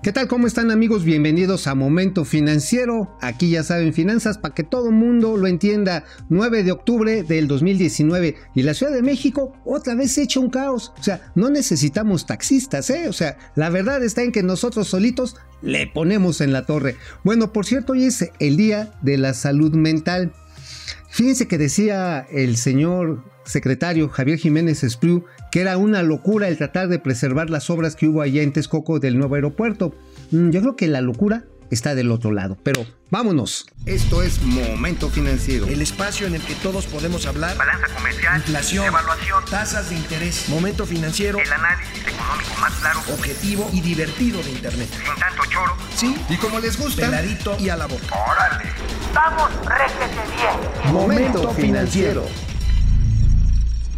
¿Qué 0.00 0.12
tal? 0.12 0.28
¿Cómo 0.28 0.46
están 0.46 0.70
amigos? 0.70 1.02
Bienvenidos 1.02 1.66
a 1.66 1.74
Momento 1.74 2.24
Financiero. 2.24 3.18
Aquí 3.20 3.50
ya 3.50 3.64
saben, 3.64 3.92
finanzas 3.92 4.38
para 4.38 4.54
que 4.54 4.62
todo 4.62 4.90
el 4.90 4.94
mundo 4.94 5.36
lo 5.36 5.48
entienda. 5.48 6.04
9 6.28 6.62
de 6.62 6.70
octubre 6.70 7.24
del 7.24 7.48
2019 7.48 8.36
y 8.54 8.62
la 8.62 8.74
Ciudad 8.74 8.92
de 8.92 9.02
México 9.02 9.54
otra 9.64 9.96
vez 9.96 10.16
hecho 10.16 10.40
un 10.40 10.50
caos. 10.50 10.92
O 11.00 11.02
sea, 11.02 11.32
no 11.34 11.50
necesitamos 11.50 12.26
taxistas, 12.26 12.88
¿eh? 12.90 13.08
O 13.08 13.12
sea, 13.12 13.38
la 13.56 13.70
verdad 13.70 14.04
está 14.04 14.22
en 14.22 14.30
que 14.30 14.44
nosotros 14.44 14.86
solitos 14.86 15.34
le 15.62 15.88
ponemos 15.88 16.40
en 16.40 16.52
la 16.52 16.64
torre. 16.64 16.94
Bueno, 17.24 17.52
por 17.52 17.66
cierto, 17.66 17.94
hoy 17.94 18.04
es 18.04 18.30
el 18.38 18.56
Día 18.56 18.94
de 19.02 19.18
la 19.18 19.34
Salud 19.34 19.74
Mental. 19.74 20.32
Fíjense 21.10 21.48
que 21.48 21.58
decía 21.58 22.24
el 22.30 22.56
señor 22.56 23.24
secretario 23.44 24.08
Javier 24.08 24.38
Jiménez 24.38 24.84
Espriu 24.84 25.24
que 25.50 25.60
era 25.60 25.76
una 25.76 26.02
locura 26.02 26.48
el 26.48 26.58
tratar 26.58 26.88
de 26.88 26.98
preservar 26.98 27.50
las 27.50 27.70
obras 27.70 27.96
que 27.96 28.08
hubo 28.08 28.22
allá 28.22 28.42
en 28.42 28.52
Texcoco 28.52 29.00
del 29.00 29.18
nuevo 29.18 29.34
aeropuerto. 29.34 29.94
Mm, 30.30 30.50
yo 30.50 30.60
creo 30.60 30.76
que 30.76 30.88
la 30.88 31.00
locura 31.00 31.44
está 31.70 31.94
del 31.94 32.10
otro 32.10 32.32
lado, 32.32 32.56
pero 32.62 32.84
vámonos. 33.10 33.66
Esto 33.86 34.22
es 34.22 34.42
Momento 34.42 35.08
Financiero. 35.08 35.66
El 35.66 35.82
espacio 35.82 36.26
en 36.26 36.34
el 36.34 36.42
que 36.42 36.54
todos 36.56 36.86
podemos 36.86 37.26
hablar. 37.26 37.56
Balanza 37.56 37.88
comercial. 37.94 38.36
Inflación. 38.36 38.86
Evaluación. 38.86 39.44
Tasas 39.50 39.90
de 39.90 39.96
interés. 39.96 40.48
Momento 40.48 40.86
Financiero. 40.86 41.38
El 41.38 41.52
análisis 41.52 42.06
económico 42.06 42.60
más 42.60 42.74
claro. 42.74 43.00
Objetivo 43.12 43.70
y 43.72 43.80
divertido 43.80 44.42
de 44.42 44.50
Internet. 44.50 44.88
Sin 44.90 45.20
tanto 45.20 45.42
choro. 45.50 45.76
Sí. 45.94 46.16
Y 46.28 46.36
como 46.36 46.60
les 46.60 46.78
gusta. 46.78 47.06
Peladito 47.06 47.56
y 47.58 47.68
a 47.68 47.76
la 47.76 47.86
boca. 47.86 48.14
Órale. 48.14 48.70
Vamos, 49.14 49.50
réjete 49.66 50.20
bien. 50.36 50.92
Momento 50.92 51.50
Financiero. 51.54 52.26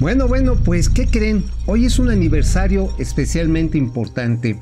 Bueno, 0.00 0.28
bueno, 0.28 0.56
pues 0.56 0.88
¿qué 0.88 1.06
creen? 1.06 1.44
Hoy 1.66 1.84
es 1.84 1.98
un 1.98 2.08
aniversario 2.08 2.88
especialmente 2.98 3.76
importante. 3.76 4.58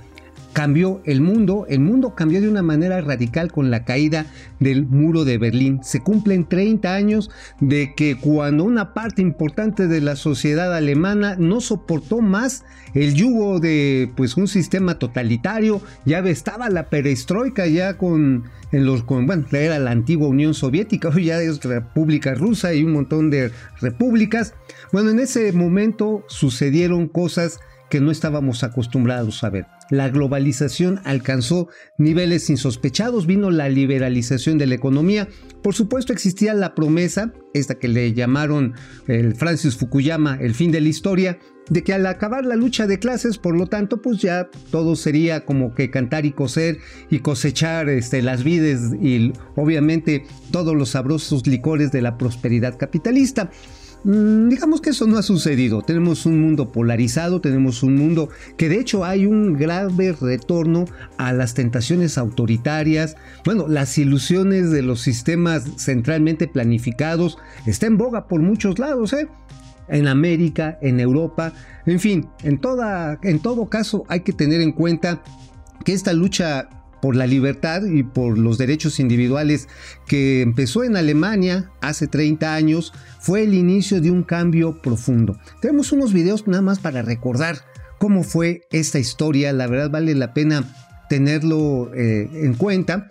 Cambió 0.52 1.01
el 1.05 1.20
mundo, 1.20 1.66
el 1.69 1.80
mundo 1.80 2.15
cambió 2.15 2.41
de 2.41 2.48
una 2.48 2.62
manera 2.62 3.01
radical 3.01 3.52
con 3.52 3.70
la 3.70 3.84
caída 3.84 4.27
del 4.59 4.86
muro 4.86 5.25
de 5.25 5.39
Berlín. 5.39 5.81
Se 5.83 6.00
cumplen 6.00 6.48
30 6.48 6.95
años 6.95 7.31
de 7.61 7.95
que 7.95 8.17
cuando 8.17 8.64
una 8.64 8.95
parte 8.95 9.22
importante 9.22 9.87
de 9.87 10.00
la 10.00 10.17
sociedad 10.17 10.75
alemana 10.75 11.37
no 11.39 11.61
soportó 11.61 12.20
más 12.20 12.64
el 12.95 13.14
yugo 13.14 13.61
de 13.61 14.11
pues 14.17 14.37
un 14.37 14.48
sistema 14.48 14.98
totalitario, 14.98 15.81
ya 16.05 16.19
estaba 16.20 16.70
la 16.70 16.89
perestroika 16.89 17.67
ya 17.67 17.97
con 17.97 18.44
en 18.72 18.84
los 18.84 19.03
con, 19.03 19.27
bueno, 19.27 19.47
era 19.50 19.78
la 19.78 19.91
antigua 19.91 20.28
Unión 20.28 20.55
Soviética, 20.55 21.09
hoy 21.09 21.27
ya 21.27 21.41
es 21.41 21.62
República 21.62 22.34
Rusa 22.34 22.75
y 22.75 22.84
un 22.84 22.92
montón 22.92 23.31
de 23.31 23.50
repúblicas. 23.81 24.55
Bueno, 24.92 25.11
en 25.11 25.20
ese 25.20 25.53
momento 25.53 26.25
sucedieron 26.28 27.09
cosas 27.09 27.61
que 27.91 28.00
no 28.00 28.11
estábamos 28.11 28.64
acostumbrados 28.64 29.42
a 29.44 29.50
ver. 29.50 29.67
La 29.91 30.08
globalización 30.08 31.00
alcanzó 31.05 31.69
niveles 31.97 32.50
insospechados, 32.50 33.27
vino 33.27 33.50
la 33.50 33.69
liberalización 33.69 34.58
de 34.58 34.67
la 34.67 34.75
economía. 34.75 35.28
Por 35.62 35.75
supuesto 35.75 36.12
existía 36.12 36.55
la 36.55 36.75
promesa, 36.75 37.33
esta 37.55 37.77
que 37.77 37.89
le 37.89 38.12
llamaron 38.12 38.75
el 39.06 39.34
Francis 39.34 39.77
Fukuyama, 39.77 40.36
el 40.41 40.55
fin 40.55 40.70
de 40.70 40.81
la 40.81 40.89
historia, 40.89 41.39
de 41.70 41.83
que 41.83 41.92
al 41.92 42.06
acabar 42.06 42.44
la 42.44 42.56
lucha 42.56 42.86
de 42.86 42.98
clases, 42.98 43.39
por 43.39 43.56
lo 43.56 43.66
tanto, 43.66 44.00
pues 44.00 44.19
ya 44.19 44.48
todo 44.70 44.97
sería 44.97 45.44
como 45.44 45.75
que 45.75 45.91
cantar 45.91 46.25
y 46.27 46.33
coser 46.33 46.78
y 47.11 47.20
cosechar 47.20 47.89
este, 47.89 48.22
las 48.22 48.44
vides 48.44 48.92
y 49.00 49.33
obviamente 49.56 50.25
todos 50.50 50.75
los 50.75 50.91
sabrosos 50.91 51.47
licores 51.47 51.92
de 51.92 52.03
la 52.03 52.16
prosperidad 52.16 52.78
capitalista. 52.78 53.50
Mm, 54.04 54.48
digamos 54.48 54.80
que 54.80 54.91
eso 54.91 55.06
no 55.06 55.18
ha 55.18 55.22
sucedido. 55.22 55.82
Tenemos 55.82 56.27
un 56.27 56.41
mundo 56.41 56.70
polarizado, 56.70 57.41
tenemos 57.41 57.82
un 57.82 57.96
mundo 57.96 58.28
que 58.56 58.68
de 58.68 58.78
hecho 58.78 59.04
hay 59.04 59.27
un 59.27 59.54
grave 59.54 60.12
retorno 60.12 60.84
a 61.16 61.32
las 61.32 61.54
tentaciones 61.54 62.19
autoritarias. 62.19 63.16
Bueno, 63.44 63.66
las 63.69 63.98
ilusiones 63.98 64.70
de 64.70 64.82
los 64.82 65.00
sistemas 65.00 65.64
centralmente 65.76 66.46
planificados 66.46 67.38
está 67.66 67.86
en 67.86 67.98
boga 67.98 68.28
por 68.28 68.41
muchos 68.41 68.78
lados, 68.78 69.12
¿eh? 69.12 69.28
En 69.88 70.06
América, 70.06 70.78
en 70.82 71.00
Europa, 71.00 71.54
en 71.87 71.98
fin, 71.98 72.28
en, 72.42 72.58
toda, 72.58 73.19
en 73.22 73.41
todo 73.41 73.70
caso 73.70 74.04
hay 74.08 74.20
que 74.20 74.34
tener 74.34 74.60
en 74.60 74.72
cuenta 74.72 75.22
que 75.84 75.94
esta 75.94 76.12
lucha 76.12 76.69
por 77.00 77.16
la 77.16 77.26
libertad 77.26 77.84
y 77.84 78.03
por 78.03 78.38
los 78.38 78.59
derechos 78.59 79.00
individuales 79.00 79.69
que 80.06 80.42
empezó 80.42 80.84
en 80.84 80.97
Alemania 80.97 81.70
hace 81.81 82.06
30 82.06 82.54
años 82.54 82.92
fue 83.20 83.42
el 83.42 83.54
inicio 83.54 84.00
de 84.00 84.10
un 84.10 84.22
cambio 84.22 84.81
profundo. 84.82 85.38
Tenemos 85.60 85.92
unos 85.92 86.12
videos 86.12 86.47
nada 86.47 86.62
más 86.62 86.78
para 86.78 87.03
recordar 87.03 87.58
cómo 87.98 88.22
fue 88.22 88.62
esta 88.70 88.98
historia, 88.98 89.53
la 89.53 89.66
verdad 89.66 89.91
vale 89.91 90.14
la 90.14 90.34
pena 90.34 90.64
tenerlo 91.08 91.92
eh, 91.94 92.28
en 92.32 92.54
cuenta 92.54 93.08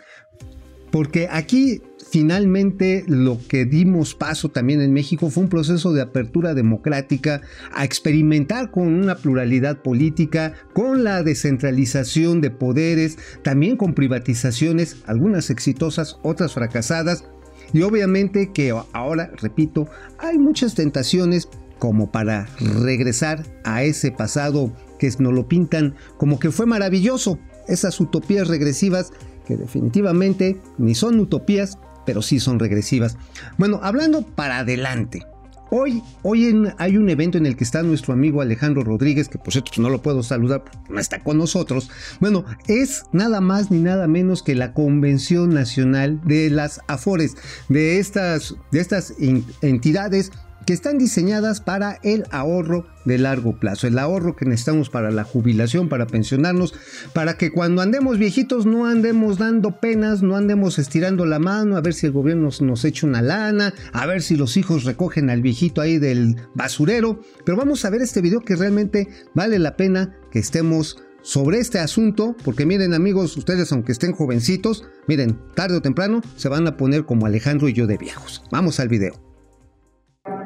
porque 0.92 1.28
aquí 1.30 1.82
finalmente 2.10 3.04
lo 3.08 3.40
que 3.48 3.66
dimos 3.66 4.16
paso 4.16 4.50
también 4.50 4.82
en 4.82 4.94
México 4.94 5.30
fue 5.30 5.44
un 5.44 5.50
proceso 5.50 5.94
de 5.94 6.02
apertura 6.02 6.54
democrática 6.54 7.42
a 7.74 7.84
experimentar 7.86 8.72
con 8.72 8.88
una 8.88 9.16
pluralidad 9.16 9.82
política, 9.82 10.54
con 10.74 11.04
la 11.04 11.24
descentralización 11.24 12.42
de 12.42 12.52
poderes, 12.52 13.18
también 13.44 13.78
con 13.78 13.94
privatizaciones, 13.94 14.98
algunas 15.06 15.50
exitosas, 15.50 16.18
otras 16.24 16.54
fracasadas. 16.54 17.26
Y 17.74 17.82
obviamente 17.82 18.52
que 18.54 18.74
ahora, 18.94 19.32
repito, 19.42 19.88
hay 20.18 20.38
muchas 20.38 20.76
tentaciones 20.76 21.50
como 21.80 22.12
para 22.12 22.48
regresar 22.82 23.44
a 23.64 23.84
ese 23.84 24.12
pasado 24.12 24.72
que 24.98 25.12
nos 25.20 25.34
lo 25.34 25.48
pintan 25.48 25.96
como 26.18 26.40
que 26.40 26.52
fue 26.52 26.66
maravilloso, 26.66 27.40
esas 27.68 28.00
utopías 28.00 28.48
regresivas 28.48 29.12
que 29.46 29.58
definitivamente 29.58 30.60
ni 30.78 30.96
son 30.96 31.20
utopías 31.20 31.78
pero 32.08 32.22
sí 32.22 32.40
son 32.40 32.58
regresivas. 32.58 33.18
Bueno, 33.58 33.82
hablando 33.84 34.22
para 34.22 34.60
adelante. 34.60 35.28
Hoy, 35.70 36.02
hoy 36.24 36.56
hay 36.78 36.96
un 36.96 37.10
evento 37.10 37.38
en 37.38 37.46
el 37.46 37.58
que 37.58 37.66
está 37.66 37.84
nuestro 37.84 38.14
amigo 38.14 38.40
Alejandro 38.40 38.86
Rodríguez, 38.86 39.28
que 39.28 39.38
por 39.38 39.52
cierto 39.52 39.72
pues, 39.72 39.80
no 39.80 39.90
lo 39.90 40.02
puedo 40.02 40.24
saludar, 40.24 40.64
no 40.88 40.98
está 40.98 41.20
con 41.20 41.38
nosotros. 41.38 41.90
Bueno, 42.22 42.46
es 42.70 43.04
nada 43.12 43.42
más 43.42 43.70
ni 43.70 43.82
nada 43.82 44.08
menos 44.08 44.42
que 44.42 44.56
la 44.56 44.74
Convención 44.74 45.50
Nacional 45.50 46.22
de 46.24 46.50
las 46.50 46.80
Afores, 46.88 47.36
de 47.68 48.00
estas, 48.00 48.56
de 48.72 48.80
estas 48.80 49.14
entidades 49.62 50.32
que 50.68 50.74
están 50.74 50.98
diseñadas 50.98 51.62
para 51.62 51.98
el 52.04 52.26
ahorro 52.30 52.86
de 53.06 53.18
largo 53.18 53.58
plazo, 53.58 53.88
el 53.88 53.98
ahorro 53.98 54.36
que 54.36 54.44
necesitamos 54.44 54.90
para 54.90 55.12
la 55.12 55.24
jubilación, 55.24 55.88
para 55.88 56.08
pensionarnos, 56.08 56.74
para 57.14 57.38
que 57.38 57.52
cuando 57.52 57.82
andemos 57.82 58.18
viejitos 58.18 58.66
no 58.66 58.86
andemos 58.86 59.38
dando 59.38 59.80
penas, 59.80 60.24
no 60.24 60.36
andemos 60.36 60.78
estirando 60.78 61.26
la 61.26 61.40
mano 61.40 61.78
a 61.78 61.82
ver 61.82 61.94
si 61.94 62.06
el 62.06 62.12
gobierno 62.12 62.50
nos, 62.60 62.84
echa 62.84 63.08
una 63.08 63.22
lana, 63.22 63.74
a 63.94 64.06
ver 64.06 64.22
si 64.22 64.36
los 64.36 64.58
hijos 64.58 64.84
recogen 64.84 65.30
al 65.30 65.42
viejito 65.42 65.80
ahí 65.80 66.00
del 66.00 66.36
basurero, 66.54 67.22
pero 67.46 67.58
vamos 67.58 67.86
a 67.86 67.90
ver 67.90 68.02
este 68.02 68.20
video 68.20 68.42
que 68.42 68.58
realmente 68.58 69.08
vale 69.34 69.60
la 69.60 69.78
pena 69.78 70.18
que 70.32 70.40
estemos 70.40 71.02
sobre 71.22 71.60
este 71.60 71.80
asunto, 71.80 72.36
porque 72.44 72.66
miren 72.66 72.94
amigos, 72.94 73.38
ustedes 73.38 73.72
aunque 73.72 73.94
estén 73.94 74.12
jovencitos, 74.12 74.84
miren, 75.08 75.40
tarde 75.56 75.78
o 75.78 75.82
temprano 75.82 76.22
se 76.36 76.50
van 76.50 76.68
a 76.68 76.76
poner 76.76 77.06
como 77.06 77.26
Alejandro 77.26 77.70
y 77.70 77.74
yo 77.74 77.88
de 77.88 77.98
viejos. 77.98 78.44
Vamos 78.52 78.82
al 78.82 78.90
video. 78.90 79.27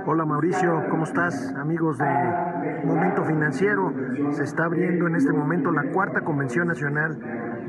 Hola 0.03 0.25
Mauricio, 0.25 0.83
¿cómo 0.89 1.03
estás? 1.03 1.53
Amigos 1.55 1.99
de 1.99 2.05
Momento 2.85 3.23
Financiero, 3.23 3.93
se 4.31 4.43
está 4.43 4.65
abriendo 4.65 5.05
en 5.07 5.15
este 5.15 5.31
momento 5.31 5.71
la 5.71 5.91
cuarta 5.91 6.21
convención 6.21 6.67
nacional 6.67 7.19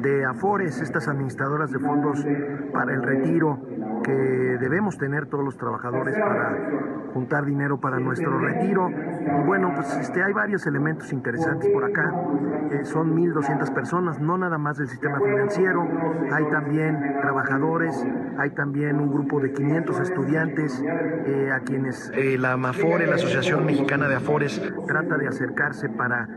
de 0.01 0.25
Afores, 0.25 0.81
estas 0.81 1.09
administradoras 1.09 1.71
de 1.71 1.79
fondos 1.79 2.25
para 2.73 2.95
el 2.95 3.03
retiro 3.03 3.61
que 4.03 4.13
debemos 4.13 4.99
tener 4.99 5.27
todos 5.27 5.45
los 5.45 5.57
trabajadores 5.57 6.19
para 6.19 6.57
juntar 7.13 7.45
dinero 7.45 7.81
para 7.81 7.99
nuestro 7.99 8.39
retiro. 8.39 8.91
Y 8.91 9.47
bueno, 9.47 9.73
pues 9.75 9.95
este, 9.97 10.23
hay 10.23 10.33
varios 10.33 10.67
elementos 10.67 11.13
interesantes 11.13 11.71
por 11.71 11.85
acá. 11.85 12.13
Eh, 12.71 12.85
son 12.85 13.17
1.200 13.17 13.73
personas, 13.73 14.21
no 14.21 14.39
nada 14.39 14.59
más 14.59 14.79
del 14.79 14.89
sistema 14.89 15.19
financiero. 15.21 15.87
Hay 16.33 16.45
también 16.51 17.17
trabajadores, 17.21 18.05
hay 18.39 18.51
también 18.51 18.99
un 18.99 19.11
grupo 19.11 19.41
de 19.41 19.53
500 19.53 20.01
estudiantes 20.01 20.83
eh, 21.27 21.51
a 21.53 21.61
quienes 21.61 22.11
eh, 22.15 22.39
la 22.39 22.53
AMAFORE, 22.53 23.07
la 23.07 23.17
Asociación 23.17 23.67
Mexicana 23.67 24.09
de 24.09 24.17
Afores, 24.17 24.61
trata 24.87 25.17
de 25.17 25.29
acercarse 25.29 25.89
para 25.89 26.29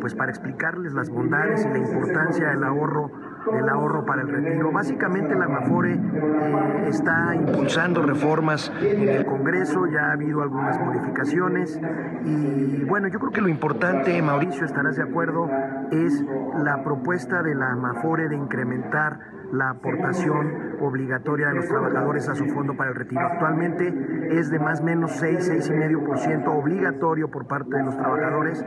pues 0.00 0.14
para 0.14 0.30
explicarles 0.30 0.92
las 0.92 1.10
bondades 1.10 1.64
y 1.64 1.68
la 1.68 1.78
importancia 1.78 2.50
del 2.50 2.62
ahorro 2.62 3.10
del 3.52 3.68
ahorro 3.68 4.04
para 4.04 4.22
el 4.22 4.28
retiro. 4.28 4.72
Básicamente 4.72 5.34
la 5.34 5.48
Mafore 5.48 5.94
eh, 5.94 6.88
está 6.88 7.34
impulsando 7.34 8.02
reformas 8.02 8.72
en 8.80 9.08
el 9.08 9.24
Congreso, 9.24 9.86
ya 9.86 10.10
ha 10.10 10.12
habido 10.12 10.42
algunas 10.42 10.78
modificaciones 10.80 11.80
y 12.24 12.84
bueno, 12.84 13.08
yo 13.08 13.18
creo 13.18 13.32
que 13.32 13.40
lo 13.40 13.48
importante, 13.48 14.20
Mauricio, 14.22 14.64
estarás 14.64 14.96
de 14.96 15.02
acuerdo, 15.02 15.48
es 15.90 16.24
la 16.62 16.82
propuesta 16.82 17.42
de 17.42 17.54
la 17.54 17.74
Mafore 17.76 18.28
de 18.28 18.36
incrementar 18.36 19.37
la 19.52 19.70
aportación 19.70 20.76
obligatoria 20.80 21.48
de 21.48 21.54
los 21.54 21.68
trabajadores 21.68 22.28
a 22.28 22.34
su 22.34 22.46
fondo 22.46 22.76
para 22.76 22.90
el 22.90 22.96
retiro. 22.96 23.20
Actualmente 23.20 23.92
es 24.30 24.50
de 24.50 24.58
más 24.58 24.80
o 24.80 24.84
menos 24.84 25.12
6, 25.12 25.70
6,5% 25.70 26.48
obligatorio 26.48 27.30
por 27.30 27.46
parte 27.46 27.76
de 27.76 27.82
los 27.82 27.96
trabajadores 27.96 28.64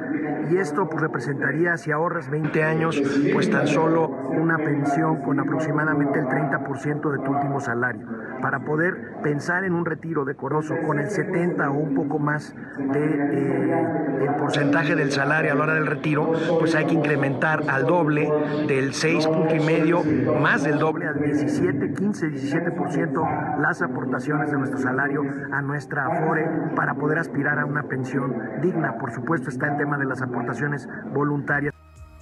y 0.50 0.58
esto 0.58 0.90
pues, 0.90 1.02
representaría, 1.02 1.78
si 1.78 1.92
ahorras 1.92 2.30
20 2.30 2.64
años, 2.64 3.02
pues 3.34 3.50
tan 3.50 3.68
solo 3.68 4.08
una 4.08 4.58
pensión 4.58 5.22
con 5.22 5.40
aproximadamente 5.40 6.20
el 6.20 6.26
30% 6.26 7.12
de 7.12 7.20
tu 7.20 7.32
último 7.32 7.60
salario. 7.60 8.06
Para 8.42 8.62
poder 8.62 9.22
pensar 9.22 9.64
en 9.64 9.74
un 9.74 9.86
retiro 9.86 10.26
decoroso 10.26 10.76
con 10.86 11.00
el 11.00 11.10
70 11.10 11.70
o 11.70 11.74
un 11.74 11.96
poco 11.96 12.18
más 12.18 12.56
de 12.78 13.06
eh, 13.06 13.88
el 14.22 14.36
porcentaje 14.36 14.96
del 14.96 15.12
salario 15.12 15.52
a 15.52 15.56
la 15.56 15.64
hora 15.64 15.74
del 15.76 15.86
retiro, 15.86 16.32
pues 16.60 16.76
hay 16.76 16.86
que 16.86 16.96
incrementar 16.96 17.64
al 17.68 17.86
doble 17.86 18.32
del 18.68 18.94
6 18.94 19.28
punto 19.28 19.56
y 19.56 19.60
del 20.72 20.80
doble 20.80 21.06
al 21.06 21.22
17, 21.22 21.94
15, 21.94 22.28
17% 22.28 23.60
las 23.60 23.82
aportaciones 23.82 24.52
de 24.52 24.58
nuestro 24.58 24.80
salario 24.80 25.22
a 25.52 25.62
nuestra 25.62 26.06
Afore 26.06 26.48
para 26.76 26.96
poder 26.96 27.20
aspirar 27.20 27.60
a 27.60 27.66
una 27.66 27.84
pensión 27.84 28.34
digna. 28.62 28.98
Por 28.98 29.12
supuesto 29.12 29.50
está 29.50 29.68
el 29.68 29.78
tema 29.78 29.98
de 29.98 30.06
las 30.06 30.22
aportaciones 30.22 30.88
voluntarias. 31.14 31.81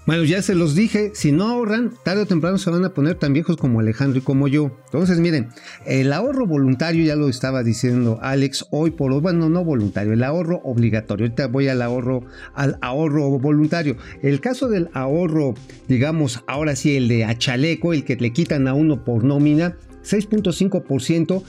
Bueno, 0.09 0.23
ya 0.23 0.41
se 0.41 0.55
los 0.55 0.73
dije, 0.73 1.11
si 1.13 1.31
no 1.31 1.47
ahorran, 1.47 1.93
tarde 2.03 2.23
o 2.23 2.25
temprano 2.25 2.57
se 2.57 2.71
van 2.71 2.83
a 2.83 2.95
poner 2.95 3.13
tan 3.13 3.31
viejos 3.31 3.57
como 3.57 3.79
Alejandro 3.79 4.17
y 4.17 4.23
como 4.23 4.47
yo. 4.47 4.71
Entonces, 4.85 5.19
miren, 5.19 5.49
el 5.85 6.11
ahorro 6.13 6.47
voluntario, 6.47 7.05
ya 7.05 7.15
lo 7.15 7.29
estaba 7.29 7.61
diciendo 7.61 8.17
Alex, 8.19 8.65
hoy 8.71 8.89
por 8.89 9.11
hoy, 9.11 9.21
bueno, 9.21 9.49
no 9.49 9.63
voluntario, 9.63 10.11
el 10.13 10.23
ahorro 10.23 10.61
obligatorio. 10.63 11.27
Ahorita 11.27 11.45
voy 11.45 11.67
al 11.67 11.83
ahorro, 11.83 12.23
al 12.55 12.79
ahorro 12.81 13.37
voluntario. 13.37 13.97
El 14.23 14.41
caso 14.41 14.67
del 14.67 14.89
ahorro, 14.93 15.53
digamos, 15.87 16.43
ahora 16.47 16.75
sí, 16.75 16.97
el 16.97 17.07
de 17.07 17.25
achaleco, 17.25 17.93
el 17.93 18.03
que 18.03 18.15
le 18.15 18.33
quitan 18.33 18.67
a 18.67 18.73
uno 18.73 19.05
por 19.05 19.23
nómina, 19.23 19.77
6.5%, 20.03 21.43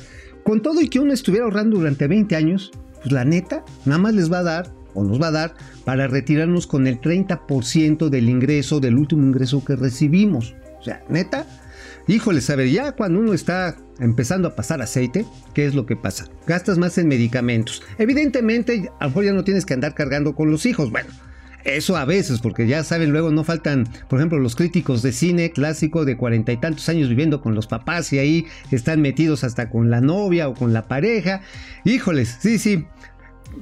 con 0.44 0.60
todo 0.60 0.82
y 0.82 0.90
que 0.90 1.00
uno 1.00 1.14
estuviera 1.14 1.46
ahorrando 1.46 1.78
durante 1.78 2.06
20 2.06 2.36
años, 2.36 2.72
pues 2.96 3.10
la 3.10 3.24
neta, 3.24 3.64
nada 3.86 4.02
más 4.02 4.12
les 4.12 4.30
va 4.30 4.40
a 4.40 4.42
dar 4.42 4.79
o 4.94 5.04
nos 5.04 5.20
va 5.20 5.28
a 5.28 5.32
dar 5.32 5.54
para 5.84 6.06
retirarnos 6.06 6.66
con 6.66 6.86
el 6.86 7.00
30% 7.00 8.08
del 8.08 8.28
ingreso, 8.28 8.80
del 8.80 8.96
último 8.96 9.26
ingreso 9.26 9.64
que 9.64 9.76
recibimos. 9.76 10.54
O 10.78 10.82
sea, 10.82 11.02
neta, 11.08 11.46
híjole, 12.06 12.40
a 12.48 12.56
ver, 12.56 12.68
ya 12.70 12.92
cuando 12.92 13.20
uno 13.20 13.34
está 13.34 13.76
empezando 13.98 14.48
a 14.48 14.56
pasar 14.56 14.80
aceite, 14.82 15.26
¿qué 15.54 15.66
es 15.66 15.74
lo 15.74 15.86
que 15.86 15.96
pasa? 15.96 16.26
Gastas 16.46 16.78
más 16.78 16.96
en 16.98 17.08
medicamentos. 17.08 17.82
Evidentemente, 17.98 18.90
a 18.98 19.04
lo 19.04 19.10
mejor 19.10 19.24
ya 19.24 19.32
no 19.32 19.44
tienes 19.44 19.66
que 19.66 19.74
andar 19.74 19.94
cargando 19.94 20.34
con 20.34 20.50
los 20.50 20.64
hijos. 20.66 20.90
Bueno, 20.90 21.10
eso 21.64 21.96
a 21.96 22.06
veces, 22.06 22.40
porque 22.40 22.66
ya 22.66 22.82
saben, 22.84 23.10
luego 23.10 23.30
no 23.30 23.44
faltan, 23.44 23.86
por 24.08 24.18
ejemplo, 24.18 24.38
los 24.38 24.56
críticos 24.56 25.02
de 25.02 25.12
cine 25.12 25.50
clásico 25.50 26.04
de 26.04 26.16
cuarenta 26.16 26.52
y 26.52 26.56
tantos 26.56 26.88
años 26.88 27.08
viviendo 27.10 27.42
con 27.42 27.54
los 27.54 27.66
papás 27.66 28.12
y 28.12 28.18
ahí 28.18 28.46
están 28.70 29.02
metidos 29.02 29.44
hasta 29.44 29.68
con 29.68 29.90
la 29.90 30.00
novia 30.00 30.48
o 30.48 30.54
con 30.54 30.72
la 30.72 30.88
pareja. 30.88 31.42
Híjoles, 31.84 32.38
sí, 32.40 32.58
sí 32.58 32.86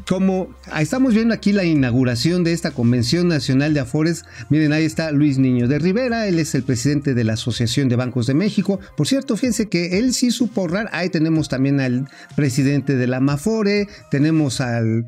como 0.09 0.49
estamos 0.79 1.15
viendo 1.15 1.35
aquí 1.35 1.53
la 1.53 1.65
inauguración 1.65 2.45
de 2.45 2.53
esta 2.53 2.71
Convención 2.71 3.29
Nacional 3.29 3.75
de 3.75 3.81
Afores, 3.81 4.25
miren, 4.49 4.73
ahí 4.73 4.85
está 4.85 5.13
Luis 5.13 5.39
Niño 5.39 5.69
de 5.69 5.79
Rivera, 5.79 6.27
él 6.27 6.39
es 6.39 6.55
el 6.55 6.63
presidente 6.63 7.15
de 7.15 7.25
la 7.25 7.35
Asociación 7.35 7.89
de 7.89 7.97
Bancos 7.97 8.27
de 8.27 8.35
México. 8.35 8.81
Por 8.97 9.07
cierto, 9.07 9.37
fíjense 9.37 9.69
que 9.69 9.99
él 9.99 10.15
sí 10.15 10.31
supo 10.31 10.63
ahorrar. 10.63 10.89
Ahí 10.93 11.11
tenemos 11.11 11.49
también 11.49 11.81
al 11.81 12.09
presidente 12.37 12.97
de 12.97 13.07
la 13.07 13.21
Mafore, 13.21 13.89
tenemos 14.11 14.61
al 14.61 15.07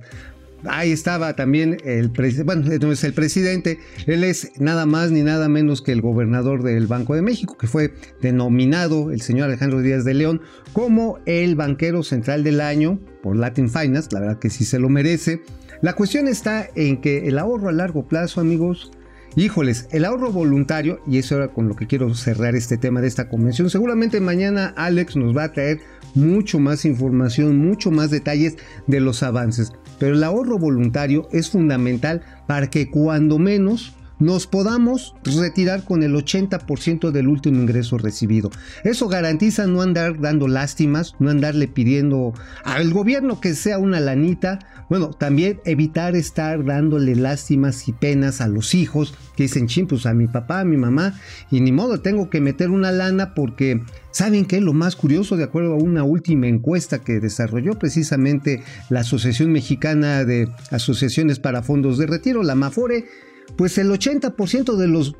Ahí 0.64 0.92
estaba 0.92 1.34
también 1.34 1.78
el 1.84 2.10
presidente, 2.10 2.44
bueno, 2.44 2.92
es 2.92 3.04
el 3.04 3.14
presidente, 3.14 3.78
él 4.06 4.24
es 4.24 4.52
nada 4.58 4.84
más 4.84 5.10
ni 5.10 5.22
nada 5.22 5.48
menos 5.48 5.80
que 5.80 5.92
el 5.92 6.02
gobernador 6.02 6.62
del 6.62 6.86
Banco 6.86 7.14
de 7.14 7.22
México, 7.22 7.56
que 7.56 7.66
fue 7.66 7.94
denominado 8.20 9.10
el 9.10 9.22
señor 9.22 9.46
Alejandro 9.46 9.80
Díaz 9.80 10.04
de 10.04 10.14
León 10.14 10.42
como 10.72 11.18
el 11.24 11.56
banquero 11.56 12.02
central 12.02 12.44
del 12.44 12.60
año 12.60 13.00
por 13.22 13.36
Latin 13.36 13.70
Finance, 13.70 14.10
la 14.12 14.20
verdad 14.20 14.38
que 14.38 14.50
sí 14.50 14.64
se 14.64 14.78
lo 14.78 14.88
merece. 14.88 15.42
La 15.80 15.94
cuestión 15.94 16.28
está 16.28 16.68
en 16.74 17.00
que 17.00 17.26
el 17.28 17.38
ahorro 17.38 17.70
a 17.70 17.72
largo 17.72 18.06
plazo, 18.06 18.40
amigos, 18.40 18.90
Híjoles, 19.36 19.86
el 19.92 20.04
ahorro 20.04 20.32
voluntario, 20.32 21.00
y 21.06 21.18
eso 21.18 21.36
era 21.36 21.48
con 21.48 21.68
lo 21.68 21.76
que 21.76 21.86
quiero 21.86 22.12
cerrar 22.14 22.56
este 22.56 22.76
tema 22.76 23.00
de 23.00 23.06
esta 23.06 23.28
convención, 23.28 23.70
seguramente 23.70 24.20
mañana 24.20 24.74
Alex 24.76 25.14
nos 25.14 25.36
va 25.36 25.44
a 25.44 25.52
traer 25.52 25.78
mucho 26.16 26.58
más 26.58 26.84
información, 26.84 27.56
mucho 27.56 27.92
más 27.92 28.10
detalles 28.10 28.56
de 28.88 28.98
los 28.98 29.22
avances 29.22 29.72
pero 30.00 30.16
el 30.16 30.24
ahorro 30.24 30.58
voluntario 30.58 31.28
es 31.30 31.50
fundamental 31.50 32.22
para 32.48 32.68
que 32.68 32.90
cuando 32.90 33.38
menos 33.38 33.94
nos 34.20 34.46
podamos 34.46 35.14
retirar 35.24 35.84
con 35.84 36.02
el 36.02 36.14
80% 36.14 37.10
del 37.10 37.26
último 37.26 37.60
ingreso 37.60 37.98
recibido. 37.98 38.50
Eso 38.84 39.08
garantiza 39.08 39.66
no 39.66 39.82
andar 39.82 40.20
dando 40.20 40.46
lástimas, 40.46 41.14
no 41.18 41.30
andarle 41.30 41.68
pidiendo 41.68 42.34
al 42.64 42.92
gobierno 42.92 43.40
que 43.40 43.54
sea 43.54 43.78
una 43.78 43.98
lanita. 43.98 44.58
Bueno, 44.90 45.10
también 45.10 45.60
evitar 45.64 46.16
estar 46.16 46.64
dándole 46.64 47.14
lástimas 47.14 47.86
y 47.86 47.92
penas 47.92 48.40
a 48.40 48.48
los 48.48 48.74
hijos 48.74 49.14
que 49.36 49.44
dicen, 49.44 49.68
ching, 49.68 49.86
pues 49.86 50.04
a 50.04 50.14
mi 50.14 50.26
papá, 50.26 50.60
a 50.60 50.64
mi 50.64 50.76
mamá, 50.76 51.18
y 51.48 51.60
ni 51.60 51.70
modo, 51.70 52.00
tengo 52.00 52.28
que 52.28 52.40
meter 52.40 52.70
una 52.70 52.90
lana 52.90 53.32
porque, 53.32 53.80
¿saben 54.10 54.46
qué? 54.46 54.60
Lo 54.60 54.72
más 54.72 54.96
curioso, 54.96 55.36
de 55.36 55.44
acuerdo 55.44 55.74
a 55.74 55.76
una 55.76 56.02
última 56.02 56.48
encuesta 56.48 56.98
que 56.98 57.20
desarrolló 57.20 57.78
precisamente 57.78 58.64
la 58.88 59.00
Asociación 59.00 59.52
Mexicana 59.52 60.24
de 60.24 60.48
Asociaciones 60.72 61.38
para 61.38 61.62
Fondos 61.62 61.96
de 61.96 62.08
Retiro, 62.08 62.42
la 62.42 62.56
MAFORE, 62.56 63.06
pues 63.56 63.78
el 63.78 63.90
80% 63.90 64.74
de 64.74 64.88
los 64.88 65.14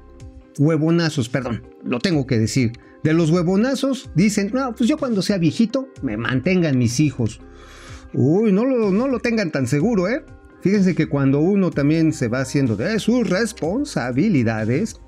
huevonazos, 0.59 1.29
perdón, 1.29 1.63
lo 1.85 2.01
tengo 2.01 2.27
que 2.27 2.41
decir, 2.41 2.73
de 3.05 3.13
los 3.13 3.31
huevonazos 3.31 4.11
dicen, 4.17 4.51
no, 4.53 4.75
pues 4.75 4.91
yo 4.91 4.99
cuando 4.99 5.23
sea 5.23 5.39
viejito 5.39 5.87
me 6.03 6.17
mantengan 6.17 6.77
mis 6.77 6.99
hijos. 6.99 7.41
Uy, 8.13 8.53
no 8.53 8.65
lo, 8.65 8.91
no 8.91 9.09
lo 9.09 9.21
tengan 9.21 9.51
tan 9.51 9.67
seguro, 9.67 10.09
¿eh? 10.09 10.25
Fíjense 10.63 10.95
que 10.95 11.09
cuando 11.09 11.41
uno 11.41 11.71
también 11.71 12.13
se 12.13 12.29
va 12.29 12.41
haciendo 12.41 12.77
de 12.77 12.99
sus 12.99 13.29
responsabilidades, 13.29 15.01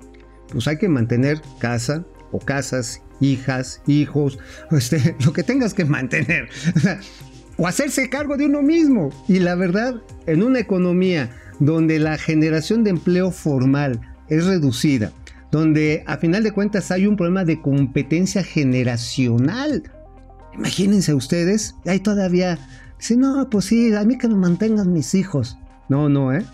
pues 0.51 0.67
hay 0.67 0.77
que 0.77 0.89
mantener 0.89 1.41
casa 1.59 2.05
o 2.31 2.39
casas, 2.39 3.01
hijas, 3.19 3.81
hijos, 3.87 4.39
este, 4.71 5.15
lo 5.23 5.33
que 5.33 5.43
tengas 5.43 5.73
que 5.73 5.85
mantener. 5.85 6.49
o 7.57 7.67
hacerse 7.67 8.09
cargo 8.09 8.37
de 8.37 8.45
uno 8.45 8.61
mismo. 8.61 9.09
Y 9.27 9.39
la 9.39 9.55
verdad, 9.55 10.01
en 10.25 10.43
una 10.43 10.59
economía 10.59 11.29
donde 11.59 11.99
la 11.99 12.17
generación 12.17 12.83
de 12.83 12.91
empleo 12.91 13.31
formal 13.31 14.01
es 14.29 14.45
reducida, 14.45 15.11
donde 15.51 16.03
a 16.07 16.17
final 16.17 16.43
de 16.43 16.51
cuentas 16.51 16.91
hay 16.91 17.05
un 17.05 17.15
problema 17.15 17.45
de 17.45 17.61
competencia 17.61 18.43
generacional. 18.43 19.83
Imagínense 20.55 21.13
ustedes, 21.13 21.75
hay 21.85 21.99
todavía, 21.99 22.59
si 23.03 23.17
no, 23.17 23.49
pues 23.49 23.65
sí, 23.65 23.93
a 23.93 24.05
mí 24.05 24.17
que 24.17 24.29
me 24.29 24.35
mantengan 24.35 24.93
mis 24.93 25.13
hijos. 25.13 25.57
No, 25.89 26.07
no, 26.07 26.31
¿eh? 26.31 26.45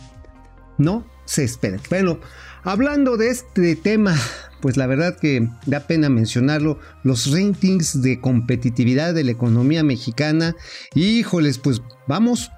No 0.80 1.06
se 1.25 1.44
esperen. 1.44 1.80
Bueno, 1.92 2.19
hablando 2.63 3.18
de 3.18 3.30
este 3.30 3.75
tema, 3.75 4.16
pues 4.60 4.75
la 4.75 4.88
verdad 4.88 5.16
que 5.16 5.48
da 5.68 5.81
pena 5.81 6.10
mencionarlo, 6.10 6.79
los 7.03 7.32
ratings 7.32 8.01
de 8.01 8.20
competitividad 8.20 9.13
de 9.13 9.25
la 9.25 9.32
economía 9.32 9.84
mexicana, 9.84 10.56
híjoles, 10.96 11.60
pues 11.60 11.84
vamos 12.08 12.50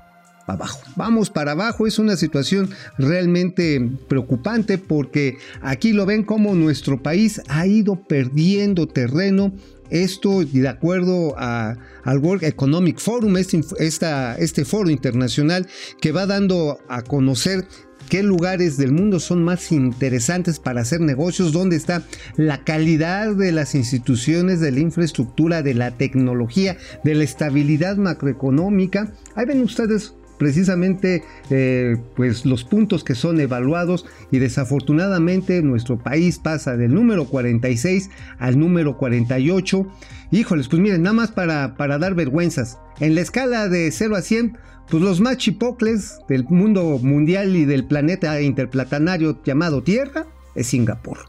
abajo. 0.48 0.79
Vamos 0.95 1.29
para 1.29 1.51
abajo, 1.51 1.86
es 1.86 2.00
una 2.00 2.15
situación 2.15 2.69
realmente 2.98 3.91
preocupante 4.07 4.77
porque 4.77 5.38
aquí 5.62 5.91
lo 5.91 6.05
ven 6.05 6.24
como 6.24 6.55
nuestro 6.55 7.03
país 7.03 7.41
ha 7.50 7.67
ido 7.67 8.01
perdiendo 8.07 8.88
terreno 8.88 9.51
esto, 9.91 10.43
de 10.43 10.67
acuerdo 10.67 11.36
a, 11.38 11.77
al 12.03 12.17
World 12.17 12.43
Economic 12.43 13.00
Forum, 13.00 13.38
este, 13.38 13.62
este 13.79 14.65
foro 14.65 14.89
internacional 14.89 15.67
que 16.00 16.12
va 16.12 16.25
dando 16.25 16.79
a 16.88 17.03
conocer 17.03 17.67
qué 18.10 18.24
lugares 18.24 18.77
del 18.77 18.91
mundo 18.91 19.19
son 19.19 19.43
más 19.43 19.71
interesantes 19.71 20.60
para 20.60 20.81
hacer 20.81 21.01
negocios, 21.01 21.53
dónde 21.53 21.75
está 21.75 22.03
la 22.36 22.63
calidad 22.63 23.36
de 23.36 23.51
las 23.51 23.75
instituciones, 23.75 24.60
de 24.60 24.71
la 24.71 24.79
infraestructura, 24.79 25.62
de 25.62 25.74
la 25.74 25.91
tecnología, 25.91 26.77
de 27.03 27.15
la 27.15 27.24
estabilidad 27.24 27.98
macroeconómica. 27.98 29.13
Ahí 29.36 29.45
ven 29.45 29.62
ustedes 29.62 30.13
precisamente 30.41 31.24
eh, 31.51 31.98
pues 32.15 32.48
los 32.48 32.63
puntos 32.63 33.03
que 33.03 33.13
son 33.13 33.39
evaluados 33.39 34.07
y 34.31 34.39
desafortunadamente 34.39 35.62
nuestro 35.62 36.00
país 36.00 36.39
pasa 36.39 36.75
del 36.75 36.95
número 36.95 37.25
46 37.25 38.10
al 38.39 38.57
número 38.57 38.98
48. 38.98 39.86
Híjoles, 40.31 40.67
pues 40.67 40.81
miren, 40.81 41.03
nada 41.03 41.13
más 41.13 41.29
para, 41.29 41.77
para 41.77 42.00
dar 42.00 42.15
vergüenzas. 42.15 42.79
En 43.00 43.13
la 43.13 43.21
escala 43.21 43.69
de 43.69 43.91
0 43.91 44.15
a 44.15 44.24
100, 44.24 44.57
pues 44.89 45.03
los 45.03 45.21
más 45.21 45.38
chipocles 45.38 46.17
del 46.27 46.43
mundo 46.45 46.98
mundial 47.00 47.55
y 47.55 47.65
del 47.65 47.86
planeta 47.86 48.41
interplatanario 48.41 49.39
llamado 49.43 49.83
Tierra 49.83 50.25
es 50.55 50.65
Singapur. 50.65 51.19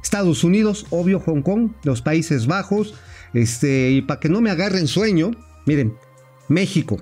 Estados 0.00 0.44
Unidos, 0.44 0.86
obvio 0.90 1.18
Hong 1.18 1.42
Kong, 1.42 1.72
los 1.82 2.02
Países 2.02 2.46
Bajos, 2.46 2.94
este, 3.34 3.90
y 3.90 4.02
para 4.02 4.20
que 4.20 4.28
no 4.28 4.40
me 4.40 4.52
agarren 4.52 4.86
sueño, 4.86 5.32
miren, 5.66 5.94
México, 6.48 6.98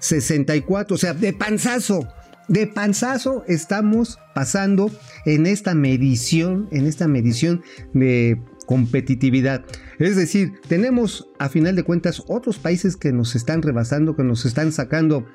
64, 0.00 0.94
o 0.94 0.98
sea, 0.98 1.14
de 1.14 1.32
panzazo. 1.32 2.08
De 2.48 2.66
panzazo 2.66 3.44
estamos 3.46 4.18
pasando 4.34 4.90
en 5.24 5.46
esta 5.46 5.74
medición, 5.74 6.68
en 6.72 6.86
esta 6.86 7.06
medición 7.06 7.62
de 7.94 8.42
competitividad. 8.66 9.64
Es 9.98 10.16
decir, 10.16 10.54
tenemos 10.66 11.28
a 11.38 11.48
final 11.48 11.76
de 11.76 11.84
cuentas 11.84 12.22
otros 12.26 12.58
países 12.58 12.96
que 12.96 13.12
nos 13.12 13.36
están 13.36 13.62
rebasando, 13.62 14.16
que 14.16 14.24
nos 14.24 14.46
están 14.46 14.72
sacando, 14.72 15.26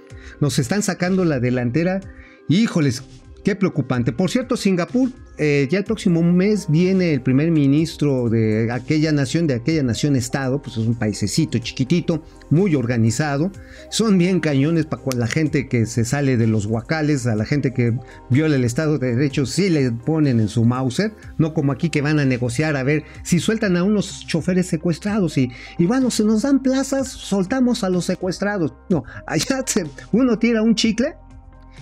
nos 0.42 0.60
están 0.60 0.84
sacando 0.84 1.24
la 1.24 1.40
delantera. 1.40 2.02
Híjoles, 2.50 3.04
Qué 3.46 3.56
preocupante. 3.56 4.12
Por 4.12 4.32
cierto, 4.32 4.58
Singapur, 4.58 5.12
eh, 5.38 5.68
ya 5.70 5.78
el 5.78 5.84
próximo 5.84 6.24
mes 6.24 6.66
viene 6.68 7.14
el 7.14 7.22
primer 7.22 7.52
ministro 7.52 8.28
de 8.28 8.72
aquella 8.72 9.12
nación, 9.12 9.46
de 9.46 9.54
aquella 9.54 9.84
nación 9.84 10.16
estado, 10.16 10.64
pues 10.64 10.78
es 10.78 10.88
un 10.88 10.96
paisecito 10.96 11.60
chiquitito, 11.60 12.24
muy 12.50 12.74
organizado. 12.74 13.52
Son 13.92 14.18
bien 14.18 14.40
cañones 14.40 14.88
para 14.88 15.04
la 15.16 15.28
gente 15.28 15.68
que 15.68 15.86
se 15.86 16.06
sale 16.06 16.38
de 16.38 16.48
los 16.48 16.66
guacales, 16.66 17.28
a 17.28 17.36
la 17.36 17.46
gente 17.46 17.72
que 17.72 17.96
viola 18.32 18.56
el 18.56 18.64
Estado 18.64 18.98
de 18.98 19.16
Derecho, 19.16 19.46
sí 19.46 19.70
le 19.70 19.92
ponen 19.92 20.40
en 20.40 20.48
su 20.48 20.66
Mauser, 20.66 21.14
no 21.38 21.54
como 21.54 21.72
aquí 21.72 21.92
que 21.92 22.02
van 22.02 22.18
a 22.18 22.26
negociar 22.26 22.76
a 22.76 22.82
ver 22.82 23.04
si 23.22 23.38
sueltan 23.38 23.78
a 23.78 23.84
unos 23.84 24.26
choferes 24.26 24.66
secuestrados 24.66 25.38
y, 25.38 25.52
y 25.78 25.86
bueno, 25.86 26.10
si 26.10 26.24
nos 26.24 26.42
dan 26.42 26.64
plazas, 26.64 27.10
soltamos 27.10 27.84
a 27.84 27.92
los 27.92 28.06
secuestrados. 28.06 28.74
No, 28.90 29.04
allá 29.28 29.64
uno 30.12 30.40
tira 30.40 30.64
un 30.64 30.74
chicle 30.74 31.14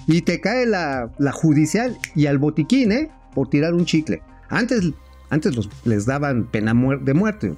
y 0.07 0.21
te 0.21 0.41
cae 0.41 0.65
la, 0.65 1.11
judicial 1.31 1.97
y 2.15 2.25
al 2.25 2.37
botiquín, 2.37 2.91
¿eh? 2.91 3.09
Por 3.33 3.49
tirar 3.49 3.73
un 3.73 3.85
chicle. 3.85 4.21
Antes, 4.49 4.91
antes 5.29 5.55
los, 5.55 5.69
les 5.85 6.05
daban 6.05 6.45
pena 6.45 6.73
de 7.01 7.13
muerte. 7.13 7.53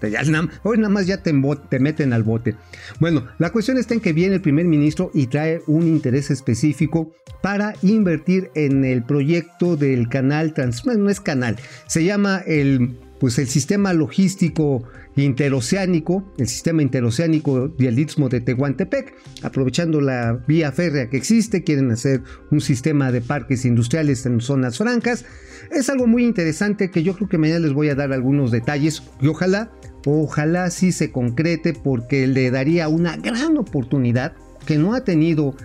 hoy 0.64 0.78
nada 0.78 0.90
más 0.90 1.08
ya 1.08 1.22
te, 1.22 1.34
te, 1.70 1.80
meten 1.80 2.14
al 2.14 2.24
bote. 2.24 2.56
Bueno, 3.00 3.26
la 3.38 3.52
cuestión 3.52 3.78
está 3.78 3.94
en 3.94 4.00
que 4.00 4.14
viene 4.14 4.36
el 4.36 4.42
primer 4.42 4.66
ministro 4.66 5.12
y 5.14 5.28
trae 5.28 5.62
un 5.68 5.88
interés 5.88 6.32
específico 6.32 7.12
para 7.42 7.74
invertir 7.82 8.50
en 8.56 8.86
el 8.86 9.04
proyecto 9.04 9.76
del 9.76 10.08
canal 10.08 10.54
trans. 10.54 10.86
no 10.86 11.10
es 11.10 11.20
canal, 11.20 11.58
se 11.88 12.06
llama 12.06 12.42
el, 12.48 12.98
pues 13.26 13.40
el 13.40 13.48
sistema 13.48 13.92
logístico 13.92 14.84
interoceánico, 15.16 16.32
el 16.38 16.48
sistema 16.48 16.84
interoceánico 16.84 17.70
del 17.70 17.98
Istmo 17.98 18.30
de 18.30 18.40
Tehuantepec, 18.40 19.16
aprovechando 19.42 20.00
la 20.00 20.44
vía 20.48 20.72
férrea 20.72 21.10
que 21.10 21.18
existe, 21.18 21.64
quieren 21.64 21.90
hacer 21.90 22.22
un 22.52 22.62
sistema 22.62 23.12
de 23.12 23.22
parques 23.22 23.66
industriales 23.66 24.28
en 24.28 24.42
zonas 24.42 24.78
francas. 24.78 25.26
Es 25.72 25.90
algo 25.90 26.06
muy 26.06 26.24
interesante 26.24 26.92
que 26.92 27.02
yo 27.02 27.16
creo 27.16 27.28
que 27.28 27.40
mañana 27.40 27.62
les 27.62 27.74
voy 27.74 27.90
a 27.90 27.96
dar 27.96 28.14
algunos 28.14 28.52
detalles 28.52 29.02
y 29.20 29.26
ojalá, 29.26 29.72
ojalá 30.06 30.70
sí 30.70 30.92
se 30.92 31.12
concrete 31.12 31.74
porque 31.74 32.28
le 32.28 32.52
daría 32.52 32.88
una 32.90 33.18
gran 33.18 33.58
oportunidad 33.58 34.34
que 34.68 34.78
no 34.78 34.94
ha 34.94 35.04
tenido 35.04 35.56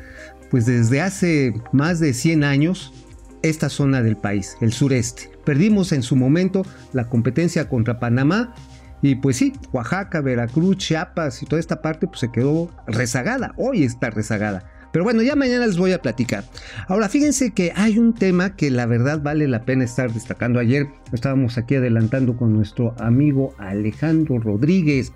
pues 0.51 0.65
desde 0.65 1.03
hace 1.03 1.53
más 1.73 2.01
de 2.01 2.15
100 2.15 2.43
años 2.43 2.95
esta 3.43 3.69
zona 3.69 4.03
del 4.03 4.17
país, 4.17 4.57
el 4.61 4.73
sureste. 4.73 5.31
Perdimos 5.45 5.93
en 5.93 6.03
su 6.03 6.17
momento 6.17 6.65
la 6.93 7.09
competencia 7.09 7.69
contra 7.69 7.99
Panamá 7.99 8.55
y 9.03 9.17
pues 9.17 9.37
sí, 9.37 9.53
Oaxaca, 9.73 10.21
Veracruz, 10.21 10.77
Chiapas 10.77 11.43
y 11.43 11.47
toda 11.47 11.61
esta 11.61 11.81
parte 11.83 12.07
pues 12.07 12.21
se 12.21 12.31
quedó 12.31 12.71
rezagada. 12.87 13.55
Hoy 13.57 13.85
está 13.85 14.11
rezagada. 14.11 14.71
Pero 14.93 15.05
bueno, 15.05 15.23
ya 15.23 15.37
mañana 15.37 15.67
les 15.67 15.77
voy 15.77 15.93
a 15.93 16.03
platicar. 16.03 16.45
Ahora, 16.89 17.09
fíjense 17.09 17.53
que 17.53 17.73
hay 17.77 17.99
un 17.99 18.13
tema 18.13 18.57
que 18.57 18.71
la 18.71 18.87
verdad 18.87 19.21
vale 19.23 19.47
la 19.47 19.65
pena 19.65 19.85
estar 19.85 20.13
destacando. 20.13 20.59
Ayer 20.59 20.89
estábamos 21.13 21.59
aquí 21.59 21.77
adelantando 21.77 22.37
con 22.37 22.53
nuestro 22.53 22.95
amigo 22.99 23.55
Alejandro 23.59 24.39
Rodríguez. 24.41 25.13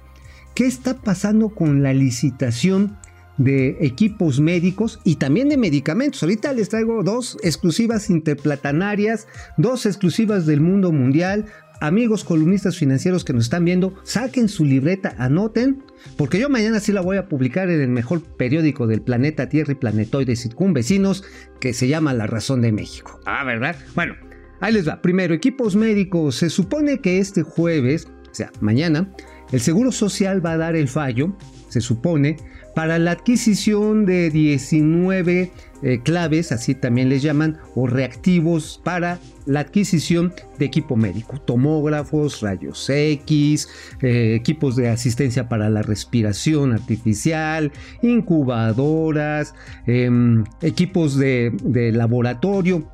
¿Qué 0.55 0.67
está 0.67 0.95
pasando 0.95 1.49
con 1.49 1.83
la 1.83 1.93
licitación 1.93 2.97
de 3.37 3.79
equipos 3.81 4.41
médicos 4.41 5.01
y 5.05 5.17
también 5.17 5.49
de 5.49 5.57
medicamentos? 5.57 6.23
Ahorita 6.23 6.53
les 6.53 6.69
traigo 6.69 7.03
dos 7.03 7.37
exclusivas 7.43 8.11
interplatanarias, 8.11 9.27
dos 9.57 9.87
exclusivas 9.87 10.47
del 10.47 10.61
mundo 10.61 10.93
mundial, 10.93 11.47
amigos 11.81 12.25
columnistas 12.25 12.79
financieros 12.79 13.25
que 13.25 13.33
nos 13.33 13.45
están 13.45 13.65
viendo, 13.65 13.95
saquen 14.05 14.49
su 14.49 14.65
libreta, 14.65 15.15
anoten, 15.19 15.83
porque 16.17 16.39
yo 16.39 16.49
mañana 16.49 16.81
sí 16.81 16.93
la 16.93 17.01
voy 17.01 17.17
a 17.17 17.29
publicar 17.29 17.71
en 17.71 17.81
el 17.81 17.89
mejor 17.89 18.23
periódico 18.23 18.87
del 18.87 19.03
planeta 19.03 19.49
Tierra 19.49 19.73
y 19.73 19.77
planetoides 19.77 20.43
circunvecinos, 20.43 21.25
que 21.61 21.73
se 21.73 21.89
llama 21.89 22.15
La 22.15 22.27
Razón 22.27 22.63
de 22.63 22.73
México. 22.73 23.21
Ah, 23.27 23.45
¿verdad? 23.45 23.77
Bueno, 23.95 24.15
ahí 24.61 24.73
les 24.73 24.89
va. 24.89 25.03
Primero, 25.03 25.35
equipos 25.35 25.77
médicos. 25.77 26.37
Se 26.37 26.51
supone 26.51 27.01
que 27.01 27.19
este 27.19 27.43
jueves, 27.43 28.09
o 28.31 28.35
sea, 28.35 28.51
mañana, 28.61 29.13
el 29.53 29.61
Seguro 29.61 29.93
Social 29.93 30.45
va 30.45 30.53
a 30.53 30.57
dar 30.59 30.77
el 30.77 30.89
fallo, 30.89 31.37
se 31.69 31.81
supone, 31.81 32.37
para 32.75 32.99
la 32.99 33.13
adquisición 33.13 34.05
de 34.05 34.31
19 34.31 35.53
eh, 35.83 36.01
claves, 36.03 36.51
así 36.51 36.75
también 36.75 37.09
les 37.09 37.23
llaman, 37.23 37.59
o 37.75 37.87
reactivos 37.87 38.81
para 38.83 39.19
la 39.47 39.61
adquisición 39.61 40.33
de 40.59 40.65
equipo 40.65 40.97
médico, 40.97 41.41
tomógrafos, 41.41 42.41
rayos 42.41 42.89
X, 42.89 43.69
eh, 44.01 44.35
equipos 44.35 44.77
de 44.77 44.89
asistencia 44.89 45.49
para 45.49 45.69
la 45.69 45.83
respiración 45.83 46.73
artificial, 46.73 47.71
incubadoras, 48.03 49.55
em, 49.87 50.45
equipos 50.63 51.17
de, 51.19 51.53
laboratorio. 51.95 52.91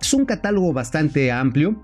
Es 0.00 0.12
un 0.12 0.26
catálogo 0.26 0.72
bastante 0.72 1.30
amplio 1.30 1.82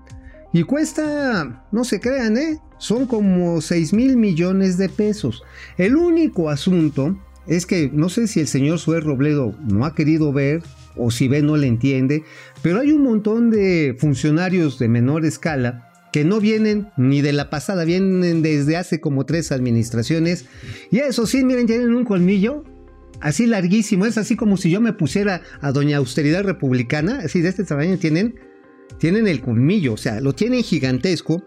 y 0.53 0.63
cuesta, 0.63 1.65
no 1.71 1.83
se 1.85 1.99
crean, 1.99 2.37
¿eh? 2.37 2.59
son 2.77 3.05
como 3.05 3.61
6 3.61 3.93
mil 3.93 4.17
millones 4.17 4.77
de 4.77 4.89
pesos. 4.89 5.43
El 5.77 5.95
único 5.95 6.49
asunto 6.49 7.15
es 7.47 7.65
que 7.65 7.89
no 7.93 8.09
sé 8.09 8.27
si 8.27 8.39
el 8.39 8.47
señor 8.47 8.79
Suez 8.79 9.03
Robledo 9.03 9.55
no 9.67 9.85
ha 9.85 9.95
querido 9.95 10.31
ver 10.31 10.61
o 10.95 11.11
si 11.11 11.27
ve 11.27 11.41
no 11.41 11.57
le 11.57 11.67
entiende, 11.67 12.23
pero 12.61 12.79
hay 12.79 12.91
un 12.91 13.03
montón 13.03 13.49
de 13.49 13.95
funcionarios 13.97 14.77
de 14.77 14.87
menor 14.87 15.25
escala 15.25 15.91
que 16.11 16.25
no 16.25 16.39
vienen 16.39 16.89
ni 16.97 17.21
de 17.21 17.31
la 17.31 17.49
pasada, 17.49 17.85
vienen 17.85 18.41
desde 18.41 18.75
hace 18.75 18.99
como 18.99 19.25
tres 19.25 19.51
administraciones. 19.51 20.45
Y 20.91 20.99
eso 20.99 21.25
sí, 21.25 21.43
miren, 21.45 21.67
tienen 21.67 21.93
un 21.95 22.03
colmillo 22.03 22.65
así 23.21 23.45
larguísimo, 23.45 24.05
es 24.05 24.17
así 24.17 24.35
como 24.35 24.57
si 24.57 24.69
yo 24.69 24.81
me 24.81 24.93
pusiera 24.93 25.41
a 25.61 25.71
doña 25.71 25.97
austeridad 25.97 26.43
republicana, 26.43 27.19
así 27.23 27.41
de 27.41 27.49
este 27.49 27.63
tamaño 27.63 27.97
tienen, 27.97 28.35
tienen 28.97 29.27
el 29.27 29.41
colmillo, 29.41 29.93
o 29.93 29.97
sea, 29.97 30.19
lo 30.19 30.33
tienen 30.33 30.63
gigantesco 30.63 31.43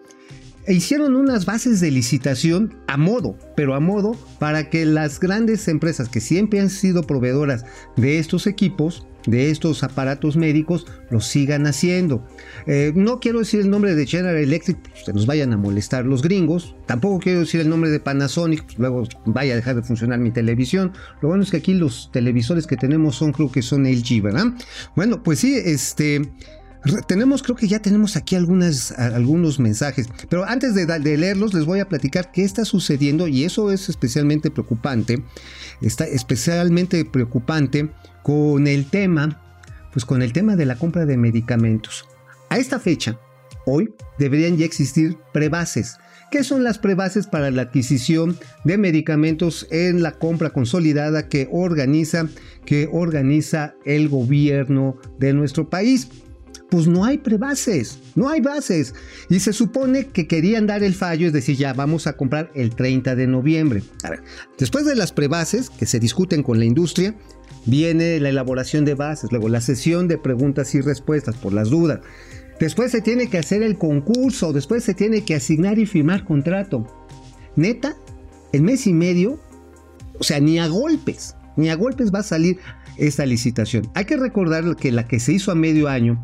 e 0.67 0.75
hicieron 0.75 1.17
unas 1.17 1.45
bases 1.45 1.81
de 1.81 1.91
licitación 1.91 2.75
a 2.87 2.97
modo, 2.97 3.37
pero 3.57 3.75
a 3.75 3.81
modo 3.81 4.17
para 4.39 4.71
que 4.71 4.87
las 4.87 5.21
grandes 5.21 5.69
empresas 5.69 6.09
que 6.09 6.21
siempre 6.21 6.61
han 6.61 6.71
sido 6.71 7.03
proveedoras 7.03 7.65
de 7.97 8.19
estos 8.19 8.47
equipos, 8.47 9.07
de 9.27 9.51
estos 9.51 9.83
aparatos 9.83 10.37
médicos, 10.37 10.87
los 11.11 11.27
sigan 11.27 11.67
haciendo. 11.67 12.27
Eh, 12.67 12.93
no 12.95 13.21
quiero 13.21 13.39
decir 13.39 13.61
el 13.61 13.71
nombre 13.71 13.95
de 13.95 14.07
General 14.07 14.37
Electric, 14.37 14.79
pues, 14.81 15.05
se 15.05 15.13
nos 15.13 15.27
vayan 15.27 15.53
a 15.53 15.57
molestar 15.57 16.05
los 16.05 16.23
gringos. 16.23 16.75
Tampoco 16.87 17.21
quiero 17.21 17.41
decir 17.41 17.61
el 17.61 17.69
nombre 17.69 17.91
de 17.91 18.01
Panasonic, 18.01 18.65
pues, 18.65 18.79
luego 18.79 19.05
vaya 19.27 19.55
a 19.55 19.57
dejar 19.57 19.77
de 19.77 19.83
funcionar 19.83 20.19
mi 20.19 20.31
televisión. 20.31 20.93
Lo 21.23 21.29
bueno 21.29 21.43
es 21.43 21.51
que 21.51 21.59
aquí 21.59 21.75
los 21.75 22.11
televisores 22.13 22.67
que 22.67 22.77
tenemos 22.77 23.17
son, 23.17 23.33
creo 23.33 23.51
que 23.51 23.63
son 23.63 23.85
LG, 23.85 24.23
¿verdad? 24.23 24.47
Bueno, 24.95 25.23
pues 25.23 25.39
sí, 25.41 25.55
este 25.55 26.23
tenemos, 27.07 27.43
creo 27.43 27.57
que 27.57 27.69
ya 27.69 27.81
tenemos 27.81 28.17
aquí 28.17 28.37
algunas, 28.37 28.93
algunos 28.93 29.59
mensajes, 29.59 30.09
pero 30.29 30.45
antes 30.45 30.75
de, 30.75 30.87
leerlos 30.99 31.55
les 31.55 31.65
voy 31.65 31.81
a 31.81 31.89
platicar 31.89 32.31
qué 32.31 32.43
está 32.43 32.65
sucediendo 32.65 33.27
y 33.27 33.45
eso 33.45 33.71
es 33.71 33.89
especialmente 33.89 34.51
preocupante, 34.51 35.23
está 35.81 36.07
especialmente 36.07 37.05
preocupante 37.05 37.91
con 38.23 38.67
el 38.67 38.87
tema, 38.87 39.41
pues 39.93 40.05
con 40.05 40.23
el 40.23 40.33
tema 40.33 40.57
de 40.57 40.67
la 40.67 40.77
compra 40.77 41.07
de 41.07 41.17
medicamentos. 41.17 42.07
A 42.51 42.59
esta 42.59 42.79
fecha, 42.79 43.19
hoy, 43.67 43.95
deberían 44.19 44.57
ya 44.57 44.67
existir 44.67 45.17
prebases. 45.33 45.97
¿Qué 46.31 46.43
son 46.43 46.65
las 46.65 46.79
prebases 46.79 47.27
para 47.27 47.51
la 47.51 47.63
adquisición 47.63 48.37
de 48.65 48.77
medicamentos 48.77 49.69
en 49.71 50.03
la 50.03 50.13
compra 50.13 50.51
consolidada 50.51 51.29
que 51.29 51.49
organiza, 51.53 52.27
que 52.67 52.89
organiza 52.91 53.75
el 53.85 54.09
gobierno 54.09 54.97
de 55.19 55.33
nuestro 55.33 55.71
país? 55.71 56.09
Pues 56.75 56.89
no 56.89 57.05
hay 57.05 57.19
prebases, 57.19 58.01
no 58.17 58.29
hay 58.29 58.41
bases. 58.41 58.97
Y 59.31 59.39
se 59.39 59.53
supone 59.53 60.09
que 60.09 60.27
querían 60.27 60.67
dar 60.67 60.83
el 60.83 60.93
fallo, 60.93 61.29
es 61.29 61.33
decir, 61.33 61.57
ya 61.57 61.73
vamos 61.73 62.09
a 62.09 62.15
comprar 62.15 62.51
el 62.57 62.75
30 62.75 63.15
de 63.15 63.29
noviembre. 63.29 63.85
Después 64.59 64.85
de 64.85 64.97
las 64.97 65.13
prebases 65.13 65.71
que 65.71 65.87
se 65.87 66.01
discuten 66.01 66.43
con 66.43 66.59
la 66.59 66.65
industria, 66.65 67.15
viene 67.65 68.19
la 68.19 68.31
elaboración 68.31 68.85
de 68.85 68.95
bases, 68.95 69.31
luego 69.31 69.49
la 69.49 69.61
sesión 69.61 70.09
de 70.09 70.19
preguntas 70.19 70.75
y 70.75 70.81
respuestas 70.81 71.37
por 71.37 71.53
las 71.53 71.71
dudas. 71.71 72.01
Después 72.59 72.91
se 72.91 73.03
tiene 73.03 73.31
que 73.31 73.39
hacer 73.39 73.63
el 73.63 73.79
concurso, 73.79 74.53
después 74.53 74.83
se 74.83 74.95
tiene 74.95 75.25
que 75.25 75.37
asignar 75.37 75.79
y 75.79 75.87
firmar 75.87 76.25
contrato. 76.25 76.85
Neta, 77.55 77.95
el 78.53 78.63
mes 78.63 78.89
y 78.89 78.95
medio, 78.95 79.39
o 80.19 80.25
sea, 80.25 80.41
ni 80.41 80.59
a 80.59 80.67
golpes, 80.67 81.37
ni 81.57 81.69
a 81.69 81.77
golpes 81.77 82.13
va 82.13 82.19
a 82.19 82.25
salir 82.25 82.59
esta 82.97 83.27
licitación. 83.27 83.89
Hay 83.95 84.07
que 84.07 84.17
recordar 84.17 84.75
que 84.75 84.91
la 84.91 85.07
que 85.07 85.21
se 85.21 85.35
hizo 85.35 85.53
a 85.53 85.55
medio 85.55 85.89
año 85.89 86.21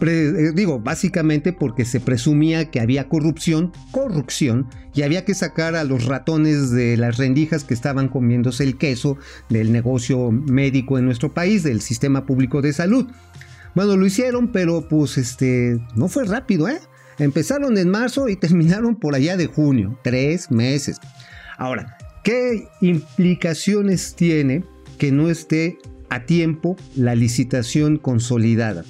eh, 0.00 0.52
digo, 0.54 0.80
básicamente 0.80 1.52
porque 1.52 1.84
se 1.84 2.00
presumía 2.00 2.70
que 2.70 2.80
había 2.80 3.08
corrupción, 3.08 3.72
corrupción, 3.90 4.68
y 4.94 5.02
había 5.02 5.24
que 5.24 5.34
sacar 5.34 5.74
a 5.76 5.84
los 5.84 6.06
ratones 6.06 6.70
de 6.70 6.96
las 6.96 7.16
rendijas 7.16 7.64
que 7.64 7.74
estaban 7.74 8.08
comiéndose 8.08 8.64
el 8.64 8.76
queso 8.76 9.18
del 9.48 9.72
negocio 9.72 10.30
médico 10.30 10.98
en 10.98 11.04
nuestro 11.04 11.32
país, 11.32 11.62
del 11.62 11.80
sistema 11.80 12.26
público 12.26 12.62
de 12.62 12.72
salud. 12.72 13.06
Bueno, 13.74 13.96
lo 13.96 14.06
hicieron, 14.06 14.52
pero 14.52 14.88
pues 14.88 15.18
este, 15.18 15.78
no 15.96 16.08
fue 16.08 16.24
rápido, 16.24 16.68
¿eh? 16.68 16.80
Empezaron 17.18 17.76
en 17.78 17.90
marzo 17.90 18.28
y 18.28 18.36
terminaron 18.44 18.96
por 18.96 19.14
allá 19.14 19.36
de 19.36 19.46
junio, 19.46 19.98
tres 20.02 20.50
meses. 20.50 20.98
Ahora, 21.58 21.96
¿qué 22.22 22.68
implicaciones 22.80 24.14
tiene 24.14 24.64
que 24.98 25.12
no 25.12 25.28
esté 25.28 25.78
a 26.08 26.24
tiempo 26.24 26.76
la 26.94 27.14
licitación 27.14 27.96
consolidada? 27.96 28.84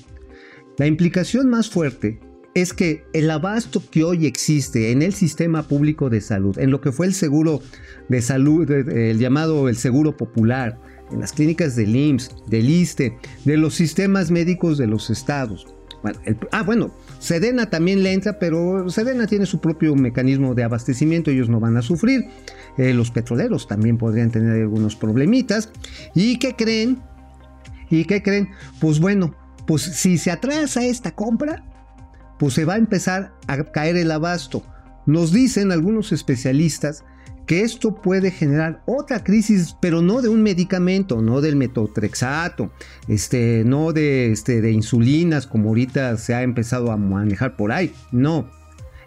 La 0.77 0.87
implicación 0.87 1.49
más 1.49 1.71
fuerte 1.71 2.19
es 2.55 2.73
que 2.73 3.05
el 3.13 3.31
abasto 3.31 3.83
que 3.91 4.03
hoy 4.03 4.27
existe 4.27 4.91
en 4.91 5.03
el 5.03 5.13
sistema 5.13 5.63
público 5.63 6.11
de 6.11 6.21
salud, 6.21 6.59
en 6.59 6.71
lo 6.71 6.81
que 6.81 6.91
fue 6.91 7.07
el 7.07 7.15
seguro 7.15 7.63
de 8.09 8.21
salud, 8.23 8.69
el 8.71 9.19
llamado 9.19 9.69
el 9.69 9.77
seguro 9.77 10.17
popular, 10.17 10.81
en 11.13 11.21
las 11.21 11.33
clínicas 11.33 11.77
del 11.77 11.95
IMSS, 11.95 12.35
del 12.49 12.69
ISTE, 12.69 13.17
de 13.45 13.57
los 13.57 13.75
sistemas 13.75 14.33
médicos 14.33 14.77
de 14.77 14.89
los 14.89 15.11
estados. 15.11 15.67
Ah, 16.51 16.63
bueno, 16.63 16.91
Sedena 17.19 17.71
también 17.71 18.03
le 18.03 18.13
entra, 18.13 18.39
pero 18.39 18.89
Sedena 18.91 19.27
tiene 19.27 19.47
su 19.47 19.61
propio 19.61 19.95
mecanismo 19.95 20.55
de 20.55 20.65
abastecimiento, 20.65 21.31
ellos 21.31 21.49
no 21.49 21.61
van 21.61 21.77
a 21.77 21.83
sufrir. 21.83 22.27
Eh, 22.79 22.93
los 22.93 23.11
petroleros 23.11 23.69
también 23.69 23.97
podrían 23.97 24.31
tener 24.31 24.61
algunos 24.61 24.97
problemitas. 24.97 25.71
¿Y 26.15 26.39
qué 26.39 26.55
creen? 26.57 27.01
¿Y 27.91 28.05
qué 28.05 28.23
creen? 28.23 28.51
Pues 28.81 29.01
bueno, 29.01 29.35
pues 29.67 29.83
si 29.83 30.19
se 30.19 30.31
atrasa 30.31 30.85
esta 30.85 31.15
compra, 31.15 31.65
pues 32.39 32.55
se 32.55 32.65
va 32.65 32.75
a 32.75 32.79
empezar 32.79 33.33
a 33.47 33.63
caer 33.65 33.97
el 33.97 34.11
abasto. 34.11 34.63
Nos 35.07 35.33
dicen 35.33 35.73
algunos 35.73 36.13
especialistas 36.13 37.05
que 37.47 37.61
esto 37.61 37.95
puede 37.95 38.31
generar 38.31 38.83
otra 38.87 39.23
crisis, 39.23 39.77
pero 39.81 40.01
no 40.03 40.23
de 40.23 40.29
un 40.29 40.43
medicamento, 40.43 41.21
no 41.21 41.41
del 41.41 41.57
metotrexato, 41.57 42.73
este, 43.09 43.65
no 43.67 43.93
de, 43.93 44.33
este, 44.33 44.61
de 44.61 44.73
insulinas 44.73 45.47
como 45.47 45.69
ahorita 45.69 46.17
se 46.17 46.35
ha 46.35 46.43
empezado 46.43 46.91
a 46.91 46.97
manejar 46.97 47.57
por 47.57 47.73
ahí, 47.73 47.93
no. 48.13 48.49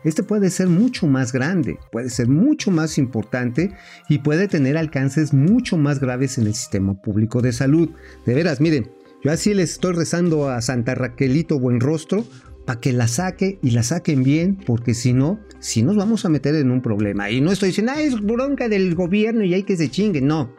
Este 0.04 0.24
puede 0.24 0.52
ser 0.52 0.68
mucho 0.68 1.08
más 1.08 1.34
grande, 1.34 1.80
puede 1.92 2.10
ser 2.10 2.28
mucho 2.28 2.72
más 2.72 2.98
importante 2.98 3.74
y 4.08 4.20
puede 4.20 4.48
tener 4.48 4.78
alcances 4.78 5.34
mucho 5.34 5.76
más 5.76 6.00
graves 6.00 6.38
en 6.38 6.46
el 6.48 6.54
sistema 6.54 6.94
público 6.94 7.42
de 7.42 7.52
salud. 7.52 7.90
De 8.26 8.34
veras, 8.34 8.62
miren, 8.62 8.90
yo 9.24 9.32
así 9.32 9.54
les 9.54 9.72
estoy 9.72 9.94
rezando 9.94 10.50
a 10.50 10.62
Santa 10.62 10.96
Raquelito 10.96 11.60
Buenrostro 11.60 12.26
para 12.66 12.80
que 12.80 12.94
la 12.94 13.08
saque 13.08 13.60
y 13.64 13.72
la 13.72 13.84
saquen 13.84 14.24
bien, 14.24 14.58
porque 14.66 14.94
si 14.94 15.14
no, 15.14 15.40
si 15.60 15.84
nos 15.84 15.96
vamos 15.96 16.26
a 16.26 16.30
meter 16.30 16.54
en 16.56 16.70
un 16.70 16.82
problema. 16.82 17.32
Y 17.32 17.42
no 17.42 17.52
estoy 17.52 17.70
diciendo, 17.70 17.94
ah, 17.96 18.02
es 18.02 18.22
bronca 18.22 18.68
del 18.68 18.94
gobierno 18.94 19.44
y 19.44 19.54
hay 19.54 19.64
que 19.64 19.78
se 19.78 19.90
chingue. 19.90 20.22
No, 20.22 20.54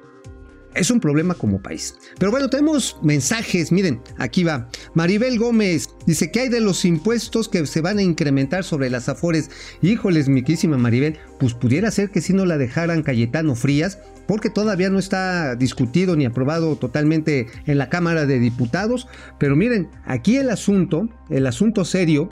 es 0.75 0.91
un 0.91 1.01
problema 1.01 1.35
como 1.35 1.61
país. 1.61 1.97
Pero 2.19 2.31
bueno, 2.31 2.49
tenemos 2.49 2.97
mensajes. 3.03 3.73
Miren, 3.73 4.01
aquí 4.17 4.45
va. 4.45 4.69
Maribel 4.95 5.39
Gómez 5.39 5.89
dice 6.07 6.31
que 6.31 6.41
hay 6.41 6.49
de 6.49 6.61
los 6.61 6.85
impuestos 6.85 7.49
que 7.49 7.67
se 7.67 7.81
van 7.81 7.99
a 7.99 8.03
incrementar 8.03 8.65
sobre 8.65 8.91
las 8.91 9.09
afores. 9.09 9.51
Híjoles, 9.83 10.29
mi 10.29 10.43
querísima 10.43 10.79
Maribel, 10.79 11.19
pues 11.39 11.55
pudiera 11.55 11.91
ser 11.91 12.11
que 12.11 12.21
si 12.21 12.33
no 12.33 12.45
la 12.45 12.59
dejaran 12.59 13.03
Cayetano 13.03 13.55
Frías, 13.55 13.99
porque 14.29 14.51
todavía 14.51 14.91
no 14.91 14.99
está 14.99 15.57
discutido 15.57 16.15
ni 16.15 16.27
aprobado 16.27 16.77
totalmente 16.77 17.47
en 17.67 17.79
la 17.79 17.89
Cámara 17.89 18.27
de 18.27 18.39
Diputados. 18.39 19.09
Pero 19.39 19.57
miren, 19.57 19.89
aquí 20.05 20.37
el 20.37 20.51
asunto, 20.51 21.09
el 21.31 21.47
asunto 21.47 21.87
serio, 21.87 22.29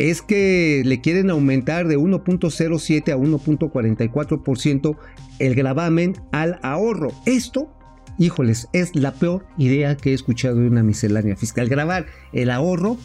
es 0.00 0.20
que 0.20 0.82
le 0.84 1.00
quieren 1.00 1.30
aumentar 1.30 1.86
de 1.86 1.96
1.07 1.96 3.12
a 3.12 3.16
1.44% 3.16 4.96
el 5.38 5.54
gravamen 5.54 6.16
al 6.32 6.58
ahorro. 6.62 7.12
Esto, 7.24 7.72
híjoles, 8.18 8.68
es 8.72 8.96
la 8.96 9.12
peor 9.12 9.46
idea 9.56 9.96
que 9.96 10.10
he 10.10 10.14
escuchado 10.14 10.56
de 10.56 10.66
una 10.66 10.82
miscelánea 10.82 11.36
fiscal. 11.36 11.68
Grabar 11.68 12.06
el 12.32 12.50
ahorro 12.50 12.96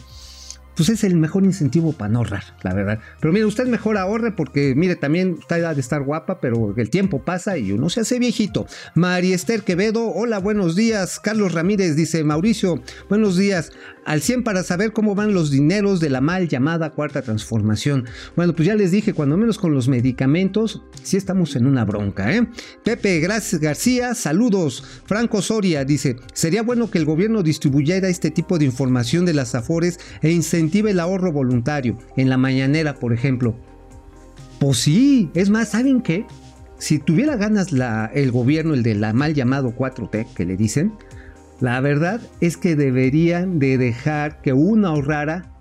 pues 0.76 0.88
es 0.88 1.04
el 1.04 1.16
mejor 1.16 1.44
incentivo 1.44 1.92
para 1.92 2.10
no 2.10 2.18
ahorrar, 2.18 2.44
la 2.62 2.74
verdad. 2.74 2.98
Pero 3.20 3.32
mire, 3.32 3.44
usted 3.44 3.66
mejor 3.66 3.96
ahorre 3.96 4.32
porque, 4.32 4.74
mire, 4.74 4.96
también 4.96 5.36
está 5.40 5.74
de 5.74 5.80
estar 5.80 6.02
guapa, 6.02 6.40
pero 6.40 6.74
el 6.76 6.90
tiempo 6.90 7.22
pasa 7.22 7.56
y 7.58 7.72
uno 7.72 7.88
se 7.90 8.00
hace 8.00 8.18
viejito. 8.18 8.66
María 8.94 9.34
Esther 9.34 9.62
Quevedo, 9.62 10.12
hola, 10.12 10.38
buenos 10.38 10.76
días. 10.76 11.20
Carlos 11.20 11.52
Ramírez 11.52 11.96
dice, 11.96 12.24
Mauricio, 12.24 12.82
buenos 13.08 13.36
días. 13.36 13.72
Al 14.04 14.20
100 14.20 14.44
para 14.44 14.62
saber 14.62 14.92
cómo 14.92 15.14
van 15.14 15.32
los 15.32 15.50
dineros 15.50 15.98
de 15.98 16.10
la 16.10 16.20
mal 16.20 16.48
llamada 16.48 16.90
cuarta 16.90 17.22
transformación. 17.22 18.06
Bueno, 18.36 18.54
pues 18.54 18.66
ya 18.68 18.74
les 18.74 18.90
dije, 18.90 19.14
cuando 19.14 19.38
menos 19.38 19.56
con 19.58 19.72
los 19.72 19.88
medicamentos, 19.88 20.82
sí 21.02 21.16
estamos 21.16 21.56
en 21.56 21.66
una 21.66 21.86
bronca, 21.86 22.34
¿eh? 22.34 22.46
Pepe 22.82 23.20
Gracias 23.20 23.60
García, 23.62 24.14
saludos. 24.14 24.84
Franco 25.06 25.40
Soria 25.40 25.86
dice, 25.86 26.16
sería 26.34 26.62
bueno 26.62 26.90
que 26.90 26.98
el 26.98 27.06
gobierno 27.06 27.42
distribuyera 27.42 28.08
este 28.08 28.30
tipo 28.30 28.58
de 28.58 28.66
información 28.66 29.24
de 29.24 29.32
las 29.32 29.54
afores 29.54 29.98
e 30.20 30.30
incentivara 30.64 30.92
el 30.92 31.00
ahorro 31.00 31.32
voluntario. 31.32 31.98
En 32.16 32.28
la 32.28 32.36
mañanera, 32.36 32.94
por 32.94 33.12
ejemplo. 33.12 33.54
Pues 34.58 34.78
sí, 34.78 35.30
es 35.34 35.50
más, 35.50 35.70
¿saben 35.70 36.00
qué? 36.00 36.26
Si 36.78 36.98
tuviera 36.98 37.36
ganas 37.36 37.72
la, 37.72 38.10
el 38.14 38.30
gobierno, 38.30 38.74
el 38.74 38.82
de 38.82 38.94
la 38.94 39.12
mal 39.12 39.34
llamado 39.34 39.74
4T, 39.74 40.26
que 40.34 40.44
le 40.44 40.56
dicen, 40.56 40.92
la 41.60 41.80
verdad 41.80 42.20
es 42.40 42.56
que 42.56 42.76
deberían 42.76 43.58
de 43.58 43.78
dejar 43.78 44.40
que 44.40 44.52
uno 44.52 44.88
ahorrara, 44.88 45.52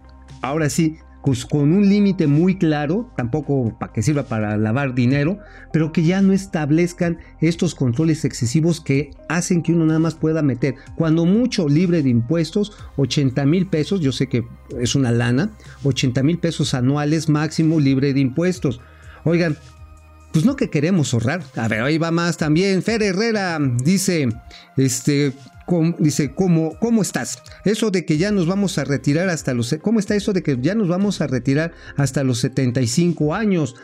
ahora 0.42 0.70
sí, 0.70 0.98
pues, 1.24 1.46
con 1.46 1.72
un 1.72 1.88
límite 1.88 2.28
muy 2.28 2.58
claro, 2.58 3.10
tampoco 3.16 3.76
para 3.80 3.94
que 3.94 4.02
sirva 4.02 4.24
para 4.24 4.58
lavar 4.58 4.94
dinero, 4.94 5.40
pero 5.72 5.92
que 5.92 6.04
ya 6.04 6.22
no 6.22 6.34
establezcan 6.34 7.18
estos 7.40 7.76
controles 7.76 8.26
excesivos 8.26 8.82
que 8.82 9.12
hacen 9.30 9.64
que 9.64 9.72
uno 9.72 9.86
nada 9.86 10.00
más 10.00 10.16
pueda 10.16 10.42
meter, 10.42 10.76
cuando 10.96 11.26
mucho 11.26 11.70
libre 11.70 12.04
de 12.04 12.10
impuestos, 12.10 12.74
80 12.98 13.46
mil 13.46 13.68
pesos, 13.68 14.02
yo 14.02 14.12
sé 14.12 14.28
que 14.28 14.46
es 14.80 14.96
una 14.96 15.12
lana, 15.12 15.52
80 15.84 16.22
mil 16.24 16.40
pesos 16.40 16.74
anuales 16.74 17.30
máximo 17.30 17.80
libre 17.80 18.14
de 18.14 18.20
impuestos. 18.20 18.82
Oigan, 19.24 19.58
pues 20.34 20.46
no 20.46 20.56
que 20.56 20.70
queremos 20.70 21.14
ahorrar. 21.14 21.44
A 21.56 21.68
ver, 21.68 21.82
ahí 21.82 21.98
va 21.98 22.12
más 22.12 22.38
también. 22.38 22.82
Fer 22.82 23.04
Herrera 23.04 23.60
dice, 23.62 24.28
este, 24.76 25.32
dice, 26.00 26.34
¿cómo, 26.34 26.78
¿cómo 26.80 27.02
estás? 27.02 27.42
Eso 27.66 27.92
de 27.92 28.06
que 28.06 28.18
ya 28.18 28.32
nos 28.32 28.48
vamos 28.48 28.78
a 28.78 28.84
retirar 28.84 29.30
hasta 29.30 29.54
los... 29.54 29.76
¿Cómo 29.82 30.00
está 30.00 30.16
eso 30.16 30.34
de 30.34 30.44
que 30.44 30.58
ya 30.62 30.76
nos 30.76 30.88
vamos 30.88 31.22
a 31.22 31.28
retirar 31.28 31.74
hasta 31.96 32.24
los 32.24 32.40
75 32.40 33.34
años? 33.34 33.76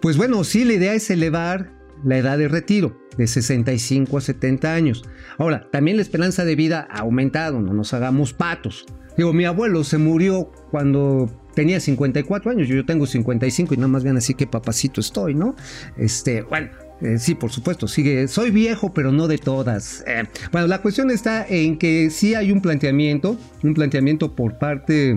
Pues 0.00 0.16
bueno, 0.16 0.44
sí, 0.44 0.64
la 0.64 0.74
idea 0.74 0.94
es 0.94 1.10
elevar 1.10 1.72
la 2.04 2.16
edad 2.18 2.38
de 2.38 2.48
retiro 2.48 2.96
de 3.16 3.26
65 3.26 4.16
a 4.16 4.20
70 4.20 4.72
años. 4.72 5.04
Ahora, 5.38 5.68
también 5.70 5.96
la 5.96 6.02
esperanza 6.02 6.44
de 6.44 6.56
vida 6.56 6.88
ha 6.90 7.00
aumentado, 7.00 7.60
no 7.60 7.74
nos 7.74 7.92
hagamos 7.92 8.32
patos. 8.32 8.86
Digo, 9.16 9.32
mi 9.32 9.44
abuelo 9.44 9.84
se 9.84 9.98
murió 9.98 10.50
cuando 10.70 11.30
tenía 11.54 11.80
54 11.80 12.50
años, 12.50 12.68
yo 12.68 12.86
tengo 12.86 13.06
55 13.06 13.74
y 13.74 13.76
nada 13.76 13.88
más 13.88 14.04
bien 14.04 14.16
así 14.16 14.34
que 14.34 14.46
papacito 14.46 15.00
estoy, 15.00 15.34
¿no? 15.34 15.56
Este, 15.96 16.42
bueno, 16.42 16.70
eh, 17.00 17.18
sí, 17.18 17.34
por 17.34 17.50
supuesto, 17.50 17.88
sigue. 17.88 18.28
Soy 18.28 18.50
viejo, 18.50 18.92
pero 18.92 19.12
no 19.12 19.26
de 19.26 19.38
todas. 19.38 20.04
Eh, 20.06 20.24
bueno, 20.52 20.66
la 20.66 20.82
cuestión 20.82 21.10
está 21.10 21.46
en 21.46 21.78
que 21.78 22.10
sí 22.10 22.34
hay 22.34 22.52
un 22.52 22.60
planteamiento, 22.60 23.38
un 23.62 23.74
planteamiento 23.74 24.34
por 24.34 24.58
parte 24.58 25.16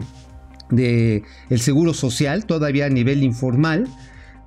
del 0.69 1.23
el 1.49 1.59
Seguro 1.59 1.93
Social, 1.93 2.45
todavía 2.45 2.85
a 2.85 2.89
nivel 2.89 3.23
informal, 3.23 3.87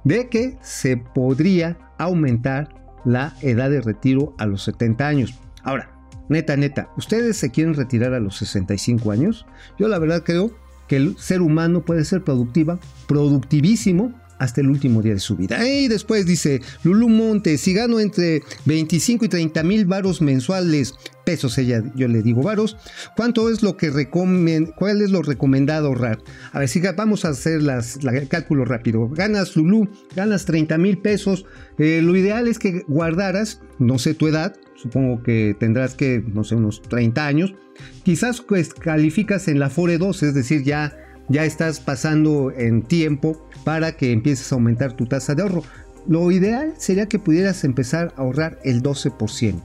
de 0.04 0.28
que 0.28 0.56
se 0.62 0.96
podría 0.96 1.78
aumentar 1.98 2.74
la 3.04 3.34
edad 3.42 3.70
de 3.70 3.80
retiro 3.80 4.34
a 4.38 4.46
los 4.46 4.62
70 4.64 5.06
años. 5.06 5.34
Ahora, 5.62 5.90
neta, 6.28 6.56
neta, 6.56 6.90
¿ustedes 6.96 7.36
se 7.36 7.50
quieren 7.50 7.74
retirar 7.74 8.14
a 8.14 8.20
los 8.20 8.36
65 8.38 9.10
años? 9.10 9.46
Yo 9.78 9.88
la 9.88 9.98
verdad 9.98 10.22
creo 10.24 10.56
que 10.88 10.96
el 10.96 11.16
ser 11.18 11.42
humano 11.42 11.84
puede 11.84 12.04
ser 12.04 12.24
productiva, 12.24 12.78
productivísimo 13.06 14.14
hasta 14.38 14.60
el 14.60 14.68
último 14.68 15.02
día 15.02 15.14
de 15.14 15.20
su 15.20 15.36
vida. 15.36 15.66
Y 15.66 15.88
después 15.88 16.26
dice 16.26 16.60
Lulu 16.82 17.08
Monte, 17.08 17.58
si 17.58 17.74
gano 17.74 18.00
entre 18.00 18.42
25 18.64 19.24
y 19.24 19.28
30 19.28 19.62
mil 19.62 19.86
varos 19.86 20.20
mensuales, 20.20 20.94
pesos 21.24 21.58
ella, 21.58 21.82
yo 21.94 22.06
le 22.08 22.22
digo 22.22 22.42
varos, 22.42 22.76
¿cuánto 23.16 23.50
es 23.50 23.62
lo 23.62 23.76
que 23.76 23.90
recomienda, 23.90 24.72
cuál 24.76 25.02
es 25.02 25.10
lo 25.10 25.22
recomendado 25.22 25.88
ahorrar? 25.88 26.18
A 26.52 26.60
ver, 26.60 26.68
si 26.68 26.80
vamos 26.80 27.24
a 27.24 27.30
hacer 27.30 27.62
las, 27.62 27.96
el 27.96 28.28
cálculo 28.28 28.64
rápido. 28.64 29.08
Ganas 29.08 29.56
Lulu, 29.56 29.88
ganas 30.14 30.44
30 30.44 30.78
mil 30.78 30.98
pesos, 30.98 31.44
eh, 31.78 32.00
lo 32.02 32.14
ideal 32.16 32.48
es 32.48 32.58
que 32.58 32.84
guardaras, 32.86 33.60
no 33.78 33.98
sé 33.98 34.14
tu 34.14 34.28
edad, 34.28 34.56
supongo 34.76 35.22
que 35.22 35.56
tendrás 35.58 35.94
que, 35.94 36.22
no 36.32 36.44
sé, 36.44 36.54
unos 36.54 36.82
30 36.82 37.26
años, 37.26 37.54
quizás 38.04 38.40
pues 38.40 38.72
calificas 38.72 39.48
en 39.48 39.58
la 39.58 39.70
FORE 39.70 39.98
2, 39.98 40.22
es 40.22 40.34
decir, 40.34 40.62
ya 40.62 40.96
ya 41.28 41.44
estás 41.44 41.80
pasando 41.80 42.52
en 42.52 42.82
tiempo 42.82 43.45
para 43.66 43.96
que 43.96 44.12
empieces 44.12 44.52
a 44.52 44.54
aumentar 44.54 44.92
tu 44.92 45.06
tasa 45.06 45.34
de 45.34 45.42
ahorro. 45.42 45.64
Lo 46.06 46.30
ideal 46.30 46.74
sería 46.78 47.08
que 47.08 47.18
pudieras 47.18 47.64
empezar 47.64 48.14
a 48.16 48.20
ahorrar 48.20 48.60
el 48.62 48.80
12%. 48.80 49.60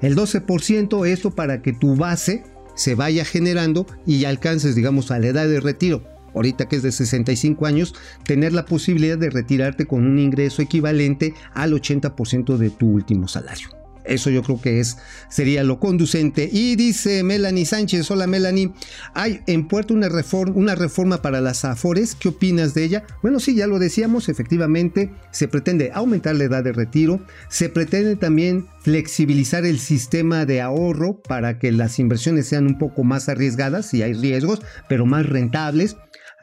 El 0.00 0.14
12% 0.14 1.08
esto 1.08 1.32
para 1.32 1.60
que 1.60 1.72
tu 1.72 1.96
base 1.96 2.44
se 2.76 2.94
vaya 2.94 3.24
generando 3.24 3.84
y 4.06 4.26
alcances, 4.26 4.76
digamos, 4.76 5.10
a 5.10 5.18
la 5.18 5.26
edad 5.26 5.48
de 5.48 5.58
retiro, 5.58 6.04
ahorita 6.36 6.68
que 6.68 6.76
es 6.76 6.84
de 6.84 6.92
65 6.92 7.66
años, 7.66 7.96
tener 8.24 8.52
la 8.52 8.64
posibilidad 8.64 9.18
de 9.18 9.30
retirarte 9.30 9.86
con 9.86 10.06
un 10.06 10.20
ingreso 10.20 10.62
equivalente 10.62 11.34
al 11.52 11.72
80% 11.72 12.56
de 12.58 12.70
tu 12.70 12.90
último 12.90 13.26
salario. 13.26 13.81
Eso 14.04 14.30
yo 14.30 14.42
creo 14.42 14.60
que 14.60 14.80
es, 14.80 14.98
sería 15.28 15.62
lo 15.64 15.78
conducente. 15.78 16.48
Y 16.50 16.76
dice 16.76 17.22
Melanie 17.22 17.66
Sánchez, 17.66 18.10
hola 18.10 18.26
Melanie, 18.26 18.72
hay 19.14 19.40
en 19.46 19.68
Puerto 19.68 19.94
una 19.94 20.08
reforma, 20.08 20.54
una 20.56 20.74
reforma 20.74 21.22
para 21.22 21.40
las 21.40 21.64
AFORES, 21.64 22.14
¿qué 22.14 22.28
opinas 22.28 22.74
de 22.74 22.84
ella? 22.84 23.04
Bueno, 23.22 23.40
sí, 23.40 23.54
ya 23.54 23.66
lo 23.66 23.78
decíamos, 23.78 24.28
efectivamente 24.28 25.12
se 25.30 25.48
pretende 25.48 25.90
aumentar 25.94 26.36
la 26.36 26.44
edad 26.44 26.64
de 26.64 26.72
retiro, 26.72 27.20
se 27.48 27.68
pretende 27.68 28.16
también 28.16 28.66
flexibilizar 28.82 29.64
el 29.64 29.78
sistema 29.78 30.44
de 30.44 30.60
ahorro 30.60 31.20
para 31.20 31.58
que 31.58 31.72
las 31.72 31.98
inversiones 31.98 32.48
sean 32.48 32.66
un 32.66 32.78
poco 32.78 33.04
más 33.04 33.28
arriesgadas, 33.28 33.86
si 33.86 34.02
hay 34.02 34.14
riesgos, 34.14 34.60
pero 34.88 35.06
más 35.06 35.26
rentables 35.26 35.96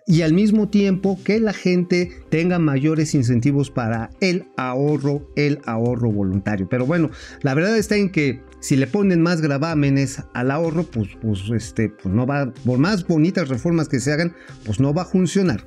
y 0.09 0.23
al 0.23 0.33
mismo 0.33 0.67
tiempo 0.69 1.19
que 1.23 1.39
la 1.39 1.53
gente 1.53 2.11
tenga 2.29 2.57
mayores 2.57 3.13
incentivos 3.13 3.69
para 3.69 4.09
el 4.21 4.47
ahorro, 4.57 5.29
el 5.35 5.61
ahorro 5.67 6.11
voluntario. 6.11 6.67
Pero 6.67 6.87
bueno, 6.87 7.11
la 7.43 7.53
verdad 7.53 7.77
está 7.77 7.95
en 7.95 8.09
que 8.09 8.41
si 8.59 8.75
le 8.75 8.87
ponen 8.87 9.21
más 9.21 9.39
gravámenes 9.39 10.23
al 10.33 10.49
ahorro, 10.49 10.83
pues, 10.85 11.09
pues, 11.21 11.41
este, 11.55 11.89
pues 11.89 12.13
no 12.13 12.25
va, 12.25 12.51
por 12.65 12.79
más 12.79 13.05
bonitas 13.05 13.49
reformas 13.49 13.87
que 13.87 13.99
se 13.99 14.11
hagan, 14.11 14.33
pues 14.65 14.79
no 14.79 14.95
va 14.95 15.03
a 15.03 15.05
funcionar. 15.05 15.63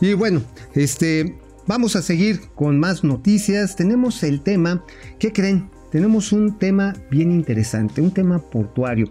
Y 0.00 0.12
bueno, 0.12 0.40
este, 0.76 1.36
vamos 1.66 1.96
a 1.96 2.02
seguir 2.02 2.42
con 2.54 2.78
más 2.78 3.02
noticias. 3.02 3.74
Tenemos 3.74 4.22
el 4.22 4.40
tema, 4.42 4.84
¿qué 5.18 5.32
creen? 5.32 5.68
Tenemos 5.90 6.30
un 6.30 6.56
tema 6.60 6.94
bien 7.10 7.32
interesante, 7.32 8.00
un 8.00 8.12
tema 8.12 8.38
portuario. 8.38 9.10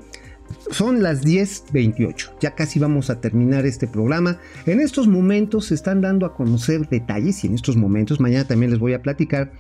Son 0.72 1.02
las 1.02 1.24
10.28, 1.24 2.32
ya 2.40 2.56
casi 2.56 2.80
vamos 2.80 3.10
a 3.10 3.20
terminar 3.22 3.66
este 3.66 3.88
programa. 3.88 4.40
En 4.66 4.80
estos 4.80 5.08
momentos 5.08 5.68
se 5.68 5.76
están 5.76 6.02
dando 6.02 6.26
a 6.26 6.36
conocer 6.36 6.88
detalles 6.88 7.44
y 7.44 7.48
en 7.48 7.56
estos 7.56 7.76
momentos, 7.76 8.20
mañana 8.20 8.46
también 8.46 8.72
les 8.72 8.80
voy 8.80 8.94
a 8.94 9.02
platicar, 9.02 9.52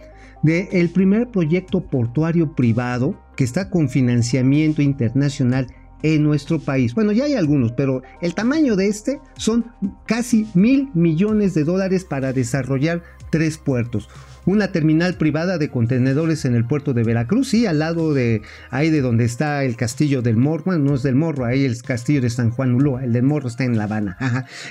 de 0.44 0.70
el 0.72 0.90
primer 0.90 1.28
proyecto 1.30 1.82
portuario 1.82 2.56
privado 2.56 3.20
que 3.36 3.44
está 3.44 3.70
con 3.70 3.90
financiamiento 3.90 4.82
internacional 4.82 5.68
en 6.02 6.24
nuestro 6.24 6.60
país. 6.60 6.94
Bueno, 6.94 7.12
ya 7.12 7.26
hay 7.26 7.34
algunos, 7.34 7.74
pero 7.74 8.02
el 8.22 8.34
tamaño 8.34 8.76
de 8.76 8.88
este 8.88 9.20
son 9.36 9.66
casi 10.06 10.48
mil 10.54 10.90
millones 10.94 11.54
de 11.54 11.64
dólares 11.64 12.06
para 12.06 12.32
desarrollar 12.32 13.04
tres 13.32 13.58
puertos 13.58 14.10
una 14.50 14.72
terminal 14.72 15.14
privada 15.14 15.58
de 15.58 15.70
contenedores 15.70 16.44
en 16.46 16.56
el 16.56 16.66
puerto 16.66 16.94
de 16.94 17.04
Veracruz, 17.04 17.54
y 17.54 17.68
al 17.68 17.80
lado 17.80 18.14
de 18.14 18.42
ahí 18.72 18.90
de 18.90 19.02
donde 19.02 19.26
está 19.26 19.64
el 19.64 19.76
castillo 19.76 20.22
del 20.22 20.38
Morro, 20.38 20.78
no 20.78 20.96
es 20.96 21.04
del 21.04 21.16
Morro, 21.16 21.46
ahí 21.46 21.66
el 21.66 21.82
castillo 21.82 22.22
de 22.22 22.30
San 22.30 22.50
Juan 22.50 22.74
Ulúa, 22.74 23.04
el 23.04 23.14
del 23.14 23.24
Morro 23.24 23.48
está 23.48 23.64
en 23.64 23.78
La 23.78 23.84
Habana. 23.84 24.18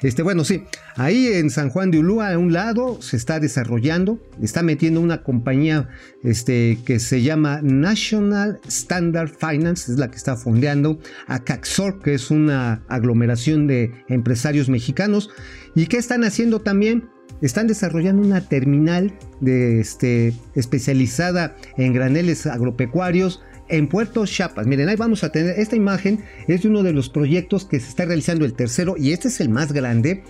Este, 0.03 0.23
bueno, 0.23 0.45
sí, 0.45 0.65
ahí 0.97 1.29
en 1.29 1.51
San 1.51 1.71
Juan 1.71 1.91
de 1.91 2.01
Ulúa, 2.01 2.33
a 2.33 2.39
un 2.39 2.53
lado, 2.53 3.01
se 3.01 3.17
está 3.17 3.39
desarrollando, 3.39 4.21
está 4.43 4.63
metiendo 4.63 5.01
una 5.01 5.23
compañía 5.23 5.89
este, 6.25 6.79
que 6.85 6.99
se 6.99 7.23
llama 7.23 7.61
National 7.63 8.61
Standard 8.67 9.31
Finance, 9.31 9.93
es 9.93 9.99
la 9.99 10.11
que 10.11 10.17
está 10.17 10.37
fondeando, 10.37 10.99
a 11.27 11.45
Caxor, 11.45 12.01
que 12.01 12.15
es 12.15 12.31
una 12.31 12.83
aglomeración 12.89 13.67
de 13.67 13.93
empresarios 14.09 14.69
mexicanos. 14.69 15.31
¿Y 15.75 15.87
qué 15.87 15.99
están 15.99 16.25
haciendo 16.25 16.61
también? 16.61 17.09
Están 17.41 17.67
desarrollando 17.67 18.23
una 18.23 18.41
terminal 18.41 19.13
este, 19.45 20.33
especializada 20.55 21.57
en 21.77 21.93
graneles 21.93 22.47
agropecuarios 22.47 23.43
en 23.69 23.89
Puerto 23.89 24.25
Chiapas. 24.27 24.67
Miren, 24.67 24.89
ahí 24.89 24.97
vamos 24.97 25.25
a 25.25 25.31
tener 25.31 25.59
esta 25.59 25.77
imagen, 25.77 26.21
es 26.47 26.63
de 26.63 26.69
uno 26.69 26.83
de 26.83 26.93
los 26.93 27.09
proyectos 27.09 27.65
que 27.65 27.81
se 27.81 27.89
está 27.89 28.07
realizando 28.07 28.45
el 28.45 28.55
tercero 28.55 28.97
y 28.97 29.13
este 29.13 29.29
es 29.29 29.41
el 29.41 29.51
más 29.51 29.73
grande 29.73 30.23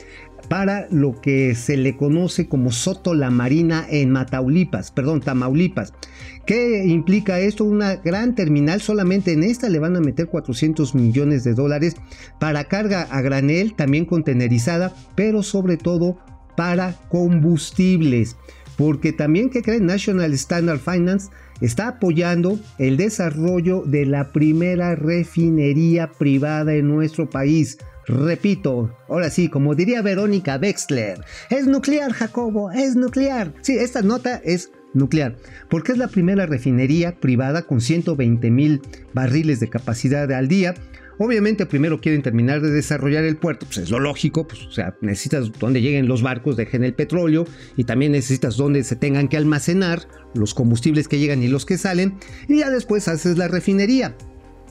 para 0.48 0.87
lo 0.90 1.20
que 1.20 1.54
se 1.54 1.76
le 1.76 1.96
conoce 1.96 2.48
como 2.48 2.72
Soto 2.72 3.14
La 3.14 3.30
Marina 3.30 3.87
en 3.90 4.11
Mataulipas, 4.11 4.90
perdón, 4.90 5.20
Tamaulipas. 5.20 5.92
¿Qué 6.46 6.84
implica 6.87 7.38
esto? 7.40 7.64
Una 7.64 7.96
gran 7.96 8.34
terminal, 8.34 8.80
solamente 8.80 9.32
en 9.32 9.42
esta 9.42 9.68
le 9.68 9.78
van 9.78 9.96
a 9.96 10.00
meter 10.00 10.28
400 10.28 10.94
millones 10.94 11.44
de 11.44 11.54
dólares 11.54 11.96
para 12.40 12.64
carga 12.64 13.02
a 13.02 13.20
granel, 13.20 13.74
también 13.74 14.06
contenerizada, 14.06 14.94
pero 15.14 15.42
sobre 15.42 15.76
todo 15.76 16.18
para 16.58 16.96
combustibles. 17.08 18.36
Porque 18.76 19.12
también 19.12 19.48
que 19.48 19.62
creen 19.62 19.86
National 19.86 20.32
Standard 20.32 20.80
Finance 20.80 21.30
está 21.60 21.86
apoyando 21.86 22.58
el 22.78 22.96
desarrollo 22.96 23.84
de 23.86 24.06
la 24.06 24.32
primera 24.32 24.96
refinería 24.96 26.10
privada 26.10 26.74
en 26.74 26.88
nuestro 26.88 27.30
país. 27.30 27.78
Repito, 28.08 28.92
ahora 29.08 29.30
sí, 29.30 29.48
como 29.48 29.76
diría 29.76 30.02
Verónica 30.02 30.58
Wexler, 30.60 31.20
es 31.48 31.68
nuclear, 31.68 32.12
Jacobo, 32.12 32.72
es 32.72 32.96
nuclear. 32.96 33.52
Sí, 33.60 33.76
esta 33.76 34.02
nota 34.02 34.40
es 34.44 34.72
nuclear, 34.94 35.36
porque 35.70 35.92
es 35.92 35.98
la 35.98 36.08
primera 36.08 36.46
refinería 36.46 37.14
privada 37.20 37.62
con 37.62 37.80
120 37.80 38.50
mil 38.50 38.82
barriles 39.14 39.60
de 39.60 39.68
capacidad 39.68 40.32
al 40.32 40.48
día 40.48 40.74
Obviamente 41.18 41.66
primero 41.66 42.00
quieren 42.00 42.22
terminar 42.22 42.61
de 42.61 42.70
desarrollar 42.70 43.24
el 43.24 43.37
puerto, 43.37 43.66
pues 43.66 43.78
es 43.78 43.90
lo 43.90 43.98
lógico, 43.98 44.46
pues 44.46 44.62
o 44.66 44.70
sea, 44.70 44.96
necesitas 45.00 45.50
donde 45.59 45.81
lleguen 45.81 46.09
los 46.09 46.22
barcos, 46.22 46.57
dejen 46.57 46.85
el 46.85 46.94
petróleo 46.94 47.44
y 47.76 47.85
también 47.85 48.12
necesitas 48.12 48.57
donde 48.57 48.85
se 48.85 48.96
tengan 48.96 49.28
que 49.28 49.37
almacenar 49.37 50.09
los 50.35 50.54
combustibles 50.54 51.09
que 51.09 51.18
llegan 51.18 51.42
y 51.42 51.48
los 51.48 51.66
que 51.66 51.78
salen 51.78 52.18
y 52.48 52.59
ya 52.59 52.70
después 52.70 53.09
haces 53.09 53.37
la 53.37 53.48
refinería 53.48 54.14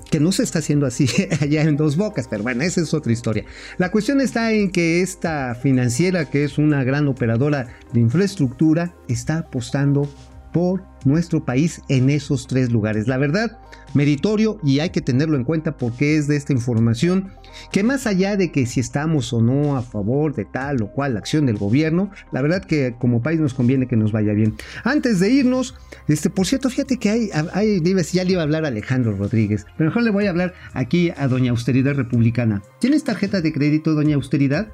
que 0.10 0.20
no 0.20 0.32
se 0.32 0.44
está 0.44 0.60
haciendo 0.60 0.86
así 0.86 1.08
allá 1.42 1.64
en 1.64 1.76
dos 1.76 1.98
bocas, 1.98 2.28
pero 2.28 2.44
bueno, 2.44 2.64
esa 2.64 2.82
es 2.82 2.94
otra 2.94 3.12
historia. 3.12 3.46
La 3.78 3.92
cuestión 3.92 4.22
está 4.22 4.52
en 4.52 4.72
que 4.72 5.02
esta 5.02 5.56
financiera, 5.56 6.30
que 6.30 6.44
es 6.44 6.58
una 6.58 6.84
gran 6.84 7.08
operadora 7.08 7.68
de 7.94 8.00
infraestructura, 8.00 8.96
está 9.08 9.40
apostando 9.40 10.10
por 10.54 10.84
nuestro 11.08 11.46
país 11.46 11.82
en 11.90 12.10
esos 12.10 12.48
tres 12.48 12.72
lugares. 12.72 13.08
La 13.08 13.18
verdad, 13.18 13.60
meritorio 13.94 14.60
y 14.64 14.80
hay 14.80 14.90
que 14.90 15.02
tenerlo 15.02 15.38
en 15.38 15.44
cuenta 15.44 15.78
porque 15.78 16.18
es 16.18 16.28
de 16.28 16.36
esta 16.36 16.54
información 16.54 17.32
que 17.72 17.84
más 17.84 18.06
allá 18.06 18.38
de 18.38 18.52
que 18.52 18.66
si 18.66 18.80
estamos 18.80 19.34
o 19.34 19.42
no 19.42 19.78
a 19.78 19.82
favor 19.82 20.36
de 20.36 20.46
tal 20.46 20.82
o 20.82 20.92
cual 20.92 21.18
acción 21.18 21.46
del 21.46 21.58
gobierno, 21.58 22.12
la 22.32 22.42
verdad 22.42 22.64
que 22.64 22.96
como 23.00 23.22
país 23.22 23.40
nos 23.40 23.54
conviene 23.54 23.88
que 23.88 23.96
nos 23.96 24.12
vaya 24.12 24.34
bien. 24.34 24.56
Antes 24.84 25.20
de 25.20 25.32
irnos, 25.32 25.76
este, 26.08 26.30
por 26.30 26.46
cierto, 26.46 26.70
fíjate 26.70 26.98
que 26.98 27.10
hay, 27.10 27.30
hay 27.54 27.82
ya 28.14 28.24
le 28.24 28.34
iba 28.34 28.42
a 28.42 28.44
hablar 28.44 28.66
a 28.66 28.68
Alejandro 28.68 29.16
Rodríguez, 29.16 29.66
pero 29.78 29.90
mejor 29.90 30.04
le 30.04 30.12
voy 30.12 30.28
a 30.28 30.30
hablar 30.30 30.54
aquí 30.74 31.12
a 31.16 31.28
Doña 31.28 31.52
Austeridad 31.52 31.96
Republicana. 31.96 32.62
¿Tienes 32.80 33.04
tarjeta 33.04 33.42
de 33.42 33.54
crédito, 33.54 33.94
Doña 33.94 34.16
Austeridad? 34.16 34.68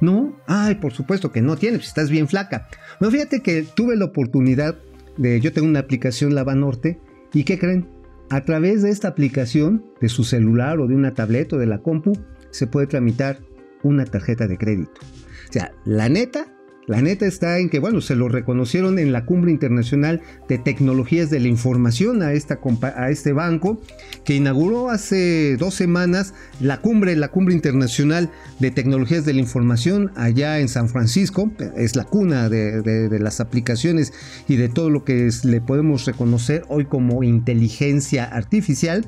¿No? 0.00 0.36
Ay, 0.46 0.76
por 0.76 0.92
supuesto 0.92 1.30
que 1.30 1.42
no 1.42 1.56
tienes, 1.56 1.86
estás 1.86 2.10
bien 2.10 2.28
flaca. 2.28 2.68
No, 3.00 3.10
fíjate 3.10 3.40
que 3.40 3.62
tuve 3.62 3.96
la 3.96 4.06
oportunidad 4.06 4.76
yo 5.18 5.52
tengo 5.52 5.68
una 5.68 5.80
aplicación 5.80 6.34
Lava 6.34 6.54
Norte 6.54 7.00
y 7.32 7.44
¿qué 7.44 7.58
creen? 7.58 7.88
A 8.30 8.42
través 8.44 8.82
de 8.82 8.90
esta 8.90 9.08
aplicación, 9.08 9.84
de 10.00 10.08
su 10.08 10.24
celular 10.24 10.80
o 10.80 10.86
de 10.86 10.94
una 10.94 11.14
tableta 11.14 11.56
o 11.56 11.58
de 11.58 11.66
la 11.66 11.82
compu, 11.82 12.12
se 12.50 12.66
puede 12.66 12.86
tramitar 12.86 13.40
una 13.82 14.04
tarjeta 14.04 14.46
de 14.46 14.56
crédito. 14.56 15.00
O 15.48 15.52
sea, 15.52 15.72
la 15.84 16.08
neta, 16.08 16.46
la 16.86 17.00
neta 17.00 17.26
está 17.26 17.58
en 17.58 17.70
que, 17.70 17.78
bueno, 17.78 18.00
se 18.00 18.16
lo 18.16 18.28
reconocieron 18.28 18.98
en 18.98 19.12
la 19.12 19.24
Cumbre 19.24 19.52
Internacional 19.52 20.20
de 20.48 20.58
Tecnologías 20.58 21.30
de 21.30 21.38
la 21.38 21.46
Información 21.46 22.22
a, 22.22 22.32
este 22.32 23.32
banco 23.32 23.80
que 24.24 24.34
inauguró 24.34 24.90
hace 24.90 25.56
dos 25.56 25.74
semanas 25.74 26.34
la 26.60 26.80
cumbre, 26.80 27.14
la 27.14 27.28
Cumbre 27.28 27.54
Internacional 27.54 28.30
de 28.58 28.72
Tecnologías 28.72 29.24
de 29.24 29.34
la 29.34 29.40
Información 29.40 30.10
allá 30.16 30.58
en 30.58 30.68
San 30.68 30.88
Francisco. 30.88 31.52
Es 31.76 31.94
la 31.94 32.04
cuna 32.04 32.48
de, 32.48 33.18
las 33.20 33.38
aplicaciones 33.38 34.12
y 34.48 34.56
de 34.56 34.68
todo 34.68 34.90
lo 34.90 35.04
que 35.04 35.30
le 35.44 35.60
podemos 35.60 36.04
reconocer 36.04 36.64
hoy 36.68 36.86
como 36.86 37.22
inteligencia 37.22 38.24
artificial. 38.24 39.06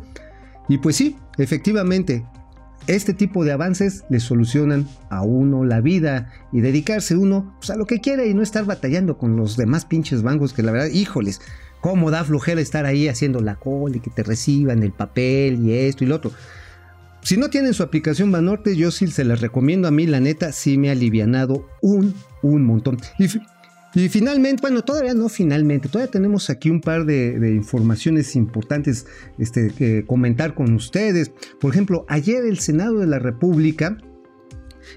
Y 0.69 0.79
pues 0.79 0.95
sí, 0.95 1.17
efectivamente, 1.39 2.25
este 2.87 3.15
tipo 3.15 3.45
de 3.45 3.53
avances 3.53 4.05
le 4.09 4.21
solucionan 4.21 4.87
a 5.11 5.23
uno 5.23 5.65
la 5.65 5.81
vida 5.81 6.33
y 6.53 6.61
dedicarse 6.61 7.17
uno 7.17 7.55
pues, 7.59 7.71
a 7.71 7.77
lo 7.77 7.87
que 7.87 8.01
quiere 8.01 8.29
y 8.29 8.35
no 8.35 8.43
estar 8.43 8.65
batallando 8.65 9.17
con 9.17 9.37
los 9.37 9.57
demás 9.57 9.85
pinches 9.85 10.23
bancos 10.23 10.53
que 10.53 10.63
la 10.63 10.73
verdad, 10.73 10.89
híjoles, 10.89 11.41
cómo 11.81 12.11
da 12.11 12.25
flujera 12.25 12.61
estar 12.61 12.87
ahí 12.87 13.09
haciendo 13.09 13.41
la 13.41 13.57
cola 13.57 13.97
y 13.97 14.01
que 14.01 14.11
te 14.11 14.23
reciban 14.23 14.83
el 14.83 14.93
papel 14.93 15.65
y 15.65 15.73
esto 15.73 16.05
y 16.05 16.07
lo 16.07 16.17
otro. 16.17 16.33
Si 17.23 17.39
no 17.39 17.49
tienen 17.49 17.73
su 17.73 17.83
aplicación 17.83 18.31
Banorte, 18.31 18.77
yo 18.77 18.91
sí 18.91 19.07
se 19.07 19.25
las 19.25 19.41
recomiendo 19.41 19.89
a 19.89 19.91
mí, 19.91 20.07
la 20.07 20.21
neta, 20.21 20.53
sí 20.53 20.77
me 20.77 20.91
ha 20.91 20.93
alivianado 20.93 21.67
un, 21.81 22.15
un 22.43 22.65
montón. 22.65 22.99
Y 23.95 24.09
finalmente, 24.09 24.61
bueno, 24.61 24.83
todavía 24.83 25.15
no 25.15 25.29
finalmente, 25.29 25.89
todavía 25.89 26.11
tenemos 26.11 26.51
aquí 26.51 26.69
un 26.69 26.81
par 26.81 27.05
de, 27.05 27.55
informaciones 27.55 28.35
importantes 28.35 29.07
este, 29.39 29.71
que 29.71 30.05
comentar 30.05 30.55
con 30.55 30.75
ustedes. 30.75 31.31
Por 31.61 31.73
ejemplo, 31.73 32.05
ayer 32.09 32.45
el 32.45 32.59
Senado 32.59 32.99
de 32.99 33.07
la 33.07 33.21
República 33.21 33.97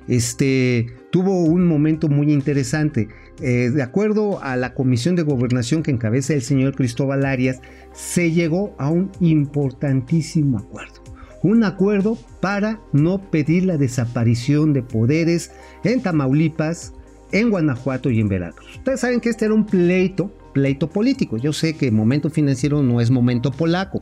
este, 0.07 0.87
tuvo 1.11 1.43
un 1.43 1.67
momento 1.67 2.07
muy 2.07 2.31
interesante. 2.31 3.07
Eh, 3.39 3.69
de 3.69 3.83
acuerdo 3.83 4.41
a 4.41 4.55
la 4.55 4.73
comisión 4.73 5.15
de 5.15 5.21
gobernación 5.21 5.83
que 5.83 5.91
encabeza 5.91 6.33
el 6.33 6.41
señor 6.41 6.75
Cristóbal 6.75 7.25
Arias, 7.25 7.61
se 7.93 8.31
llegó 8.31 8.75
a 8.79 8.89
un 8.89 9.11
importantísimo 9.19 10.57
acuerdo. 10.57 11.03
Un 11.43 11.63
acuerdo 11.63 12.17
para 12.41 12.81
no 12.93 13.29
pedir 13.29 13.65
la 13.65 13.77
desaparición 13.77 14.73
de 14.73 14.81
poderes 14.81 15.51
en 15.83 16.01
Tamaulipas, 16.01 16.93
en 17.31 17.49
Guanajuato 17.49 18.09
y 18.09 18.19
en 18.19 18.29
Veracruz. 18.29 18.77
Ustedes 18.77 18.99
saben 18.99 19.19
que 19.19 19.29
este 19.29 19.45
era 19.45 19.53
un 19.53 19.65
pleito, 19.65 20.31
pleito 20.53 20.89
político. 20.89 21.37
Yo 21.37 21.53
sé 21.53 21.75
que 21.75 21.91
momento 21.91 22.29
financiero 22.29 22.81
no 22.83 23.01
es 23.01 23.11
momento 23.11 23.51
polaco, 23.51 23.99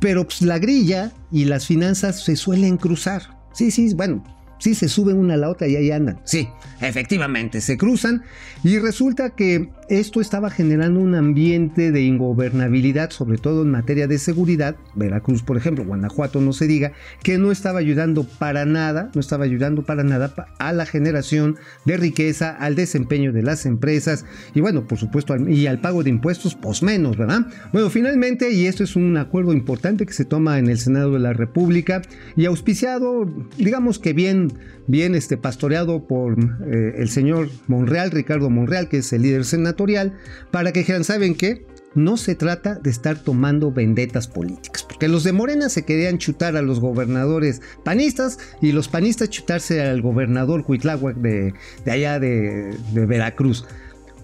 pero 0.00 0.24
pues, 0.24 0.42
la 0.42 0.58
grilla 0.58 1.12
y 1.30 1.44
las 1.44 1.66
finanzas 1.66 2.22
se 2.22 2.36
suelen 2.36 2.76
cruzar. 2.76 3.22
Sí, 3.52 3.70
sí, 3.70 3.92
bueno, 3.94 4.24
Sí, 4.60 4.74
se 4.74 4.88
suben 4.88 5.16
una 5.16 5.34
a 5.34 5.36
la 5.38 5.48
otra 5.48 5.66
y 5.66 5.74
ahí 5.74 5.90
andan. 5.90 6.20
Sí, 6.24 6.48
efectivamente, 6.80 7.60
se 7.60 7.76
cruzan 7.76 8.22
y 8.62 8.78
resulta 8.78 9.30
que 9.30 9.70
esto 9.88 10.20
estaba 10.20 10.50
generando 10.50 11.00
un 11.00 11.16
ambiente 11.16 11.90
de 11.90 12.02
ingobernabilidad, 12.02 13.10
sobre 13.10 13.38
todo 13.38 13.62
en 13.62 13.70
materia 13.70 14.06
de 14.06 14.18
seguridad. 14.18 14.76
Veracruz, 14.94 15.42
por 15.42 15.56
ejemplo, 15.56 15.84
Guanajuato, 15.84 16.40
no 16.40 16.52
se 16.52 16.68
diga, 16.68 16.92
que 17.24 17.38
no 17.38 17.50
estaba 17.50 17.80
ayudando 17.80 18.24
para 18.24 18.66
nada, 18.66 19.10
no 19.14 19.20
estaba 19.20 19.44
ayudando 19.44 19.84
para 19.84 20.04
nada 20.04 20.32
a 20.58 20.72
la 20.72 20.86
generación 20.86 21.56
de 21.86 21.96
riqueza, 21.96 22.50
al 22.50 22.76
desempeño 22.76 23.32
de 23.32 23.42
las 23.42 23.66
empresas 23.66 24.26
y 24.54 24.60
bueno, 24.60 24.86
por 24.86 24.98
supuesto, 24.98 25.36
y 25.36 25.66
al 25.66 25.80
pago 25.80 26.02
de 26.02 26.10
impuestos, 26.10 26.54
pues 26.54 26.82
menos, 26.82 27.16
¿verdad? 27.16 27.46
Bueno, 27.72 27.90
finalmente, 27.90 28.52
y 28.52 28.66
esto 28.66 28.84
es 28.84 28.94
un 28.94 29.16
acuerdo 29.16 29.52
importante 29.52 30.06
que 30.06 30.12
se 30.12 30.24
toma 30.24 30.58
en 30.58 30.68
el 30.68 30.78
Senado 30.78 31.12
de 31.12 31.18
la 31.18 31.32
República 31.32 32.02
y 32.36 32.44
auspiciado, 32.44 33.26
digamos 33.56 33.98
que 33.98 34.12
bien 34.12 34.49
bien, 34.86 35.14
este, 35.14 35.36
pastoreado 35.36 36.06
por 36.06 36.38
eh, 36.66 36.94
el 36.96 37.08
señor 37.08 37.48
Monreal, 37.66 38.10
Ricardo 38.10 38.50
Monreal, 38.50 38.88
que 38.88 38.98
es 38.98 39.12
el 39.12 39.22
líder 39.22 39.44
senatorial, 39.44 40.14
para 40.50 40.72
que 40.72 40.80
dijeran, 40.80 41.04
¿saben 41.04 41.34
qué? 41.34 41.66
No 41.94 42.16
se 42.16 42.34
trata 42.36 42.76
de 42.76 42.90
estar 42.90 43.18
tomando 43.18 43.72
vendetas 43.72 44.28
políticas, 44.28 44.84
porque 44.84 45.08
los 45.08 45.24
de 45.24 45.32
Morena 45.32 45.68
se 45.68 45.84
querían 45.84 46.18
chutar 46.18 46.56
a 46.56 46.62
los 46.62 46.78
gobernadores 46.78 47.62
panistas 47.84 48.38
y 48.62 48.72
los 48.72 48.88
panistas 48.88 49.30
chutarse 49.30 49.82
al 49.82 50.00
gobernador 50.00 50.64
Cuitláhuac 50.64 51.16
de, 51.16 51.52
de 51.84 51.90
allá 51.90 52.20
de, 52.20 52.76
de 52.92 53.06
Veracruz 53.06 53.64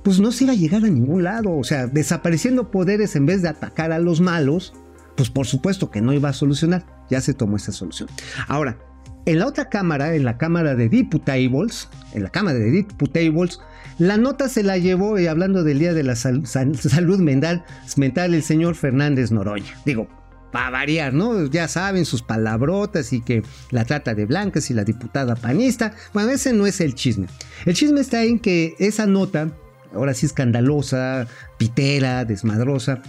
pues 0.07 0.21
no 0.21 0.31
se 0.31 0.45
iba 0.45 0.53
a 0.53 0.57
llegar 0.57 0.85
a 0.85 0.89
ningún 0.89 1.25
lado. 1.25 1.57
O 1.57 1.65
sea, 1.65 1.89
desapareciendo 1.89 2.71
poderes 2.71 3.17
en 3.17 3.27
vez 3.27 3.43
de 3.43 3.49
atacar 3.49 3.91
a 3.91 3.99
los 3.99 4.21
malos, 4.21 4.73
pues 5.17 5.31
por 5.31 5.49
supuesto 5.49 5.91
que 5.91 6.01
no 6.01 6.12
iba 6.12 6.29
a 6.29 6.33
solucionar. 6.33 6.87
Ya 7.11 7.21
se 7.21 7.35
tomó 7.35 7.57
esa 7.57 7.73
solución. 7.73 8.09
Ahora, 8.47 8.79
en 9.27 9.41
la 9.41 9.47
otra 9.47 9.69
cámara, 9.69 10.15
en 10.15 10.25
la 10.25 10.39
Cámara 10.39 10.75
de 10.75 10.89
Diputables, 10.89 11.89
en 12.15 12.23
la 12.23 12.31
Cámara 12.31 12.59
de 12.59 12.71
Diputables, 12.71 13.61
la 13.99 14.17
nota 14.17 14.49
se 14.49 14.62
la 14.62 14.79
llevó, 14.79 15.19
y 15.19 15.27
hablando 15.27 15.65
del 15.65 15.79
Día 15.79 15.95
de 15.95 16.03
la 16.03 16.17
Salud 16.17 17.19
mental, 17.19 17.65
mental, 17.97 18.35
el 18.35 18.43
señor 18.43 18.75
Fernández 18.75 19.33
Noroña. 19.33 19.75
Digo, 19.85 20.09
para 20.53 20.71
variar, 20.71 21.12
¿no? 21.12 21.47
Ya 21.47 21.67
saben 21.67 22.05
sus 22.05 22.23
palabrotas 22.23 23.12
y 23.12 23.21
que 23.21 23.43
la 23.71 23.85
trata 23.85 24.15
de 24.15 24.27
blancas 24.27 24.71
y 24.71 24.75
la 24.75 24.85
diputada 24.85 25.35
panista. 25.35 25.93
Bueno, 26.15 26.31
ese 26.31 26.53
no 26.53 26.67
es 26.67 26.81
el 26.81 26.95
chisme. 26.95 27.27
El 27.65 27.75
chisme 27.75 28.01
está 28.01 28.23
en 28.23 28.39
que 28.39 28.75
esa 28.79 29.07
nota, 29.07 29.51
ahora 29.93 30.15
sí 30.15 30.27
escandalosa, 30.27 31.27
pitera, 31.59 32.25
desmadrosa, 32.25 33.03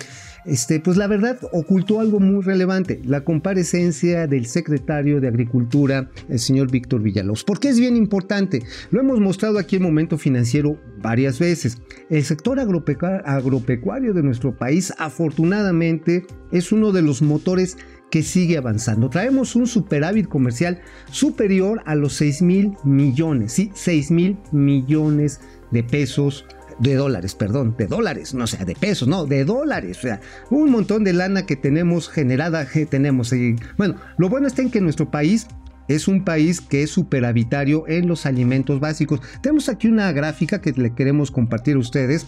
este, 0.48 0.80
pues 0.80 0.98
la 0.98 1.08
verdad 1.08 1.40
ocultó 1.52 2.00
algo 2.00 2.20
muy 2.20 2.42
relevante, 2.42 3.02
la 3.04 3.24
comparecencia 3.24 4.28
del 4.28 4.46
secretario 4.46 5.20
de 5.20 5.28
Agricultura, 5.28 6.10
el 6.30 6.40
señor 6.40 6.72
Víctor 6.72 7.02
Villalobos. 7.02 7.44
¿Por 7.44 7.60
qué 7.60 7.70
es 7.70 7.80
bien 7.80 7.96
importante? 7.96 8.64
Lo 8.90 9.02
hemos 9.02 9.20
mostrado 9.20 9.60
aquí 9.60 9.76
en 9.76 9.84
Momento 9.84 10.18
Financiero 10.18 10.80
varias 11.02 11.38
veces. 11.40 11.78
El 12.10 12.24
sector 12.24 12.60
agropecuario 12.60 14.14
de 14.14 14.24
nuestro 14.24 14.58
país 14.58 14.94
afortunadamente 14.98 16.26
es 16.52 16.72
uno 16.72 16.92
de 16.92 17.02
los 17.02 17.22
motores 17.22 17.78
que 18.10 18.24
sigue 18.24 18.58
avanzando. 18.58 19.10
Traemos 19.10 19.56
un 19.56 19.68
superávit 19.68 20.28
comercial 20.28 20.80
superior 21.12 21.82
a 21.86 21.96
los 21.96 22.14
6 22.14 22.42
mil 22.42 22.74
millones, 22.86 23.52
sí, 23.52 23.72
6 23.74 24.12
mil 24.12 24.38
millones 24.52 25.42
de 25.72 25.84
pesos 25.84 26.46
de 26.80 26.96
dólares, 26.96 27.36
perdón, 27.36 27.76
de 27.78 27.88
dólares, 27.88 28.34
no 28.34 28.48
sea 28.48 28.66
de 28.66 28.76
pesos, 28.76 29.08
no, 29.08 29.26
de 29.26 29.46
dólares, 29.46 29.98
o 30.00 30.02
sea, 30.02 30.22
un 30.50 30.72
montón 30.72 31.04
de 31.04 31.14
lana 31.14 31.46
que 31.46 31.56
tenemos 31.56 32.10
generada, 32.10 32.68
que 32.68 32.86
tenemos. 32.86 33.34
Y, 33.34 33.56
bueno, 33.78 33.96
lo 34.18 34.30
bueno 34.30 34.48
está 34.48 34.62
en 34.62 34.72
que 34.72 34.82
nuestro 34.82 35.10
país 35.10 35.48
es 35.88 36.08
un 36.08 36.24
país 36.24 36.62
que 36.62 36.84
es 36.84 36.92
superavitario 36.92 37.88
en 37.88 38.08
los 38.08 38.26
alimentos 38.26 38.80
básicos. 38.80 39.22
Tenemos 39.42 39.70
aquí 39.70 39.88
una 39.88 40.12
gráfica 40.12 40.62
que 40.62 40.72
le 40.74 40.94
queremos 40.94 41.32
compartir 41.32 41.76
a 41.76 41.80
ustedes. 41.80 42.26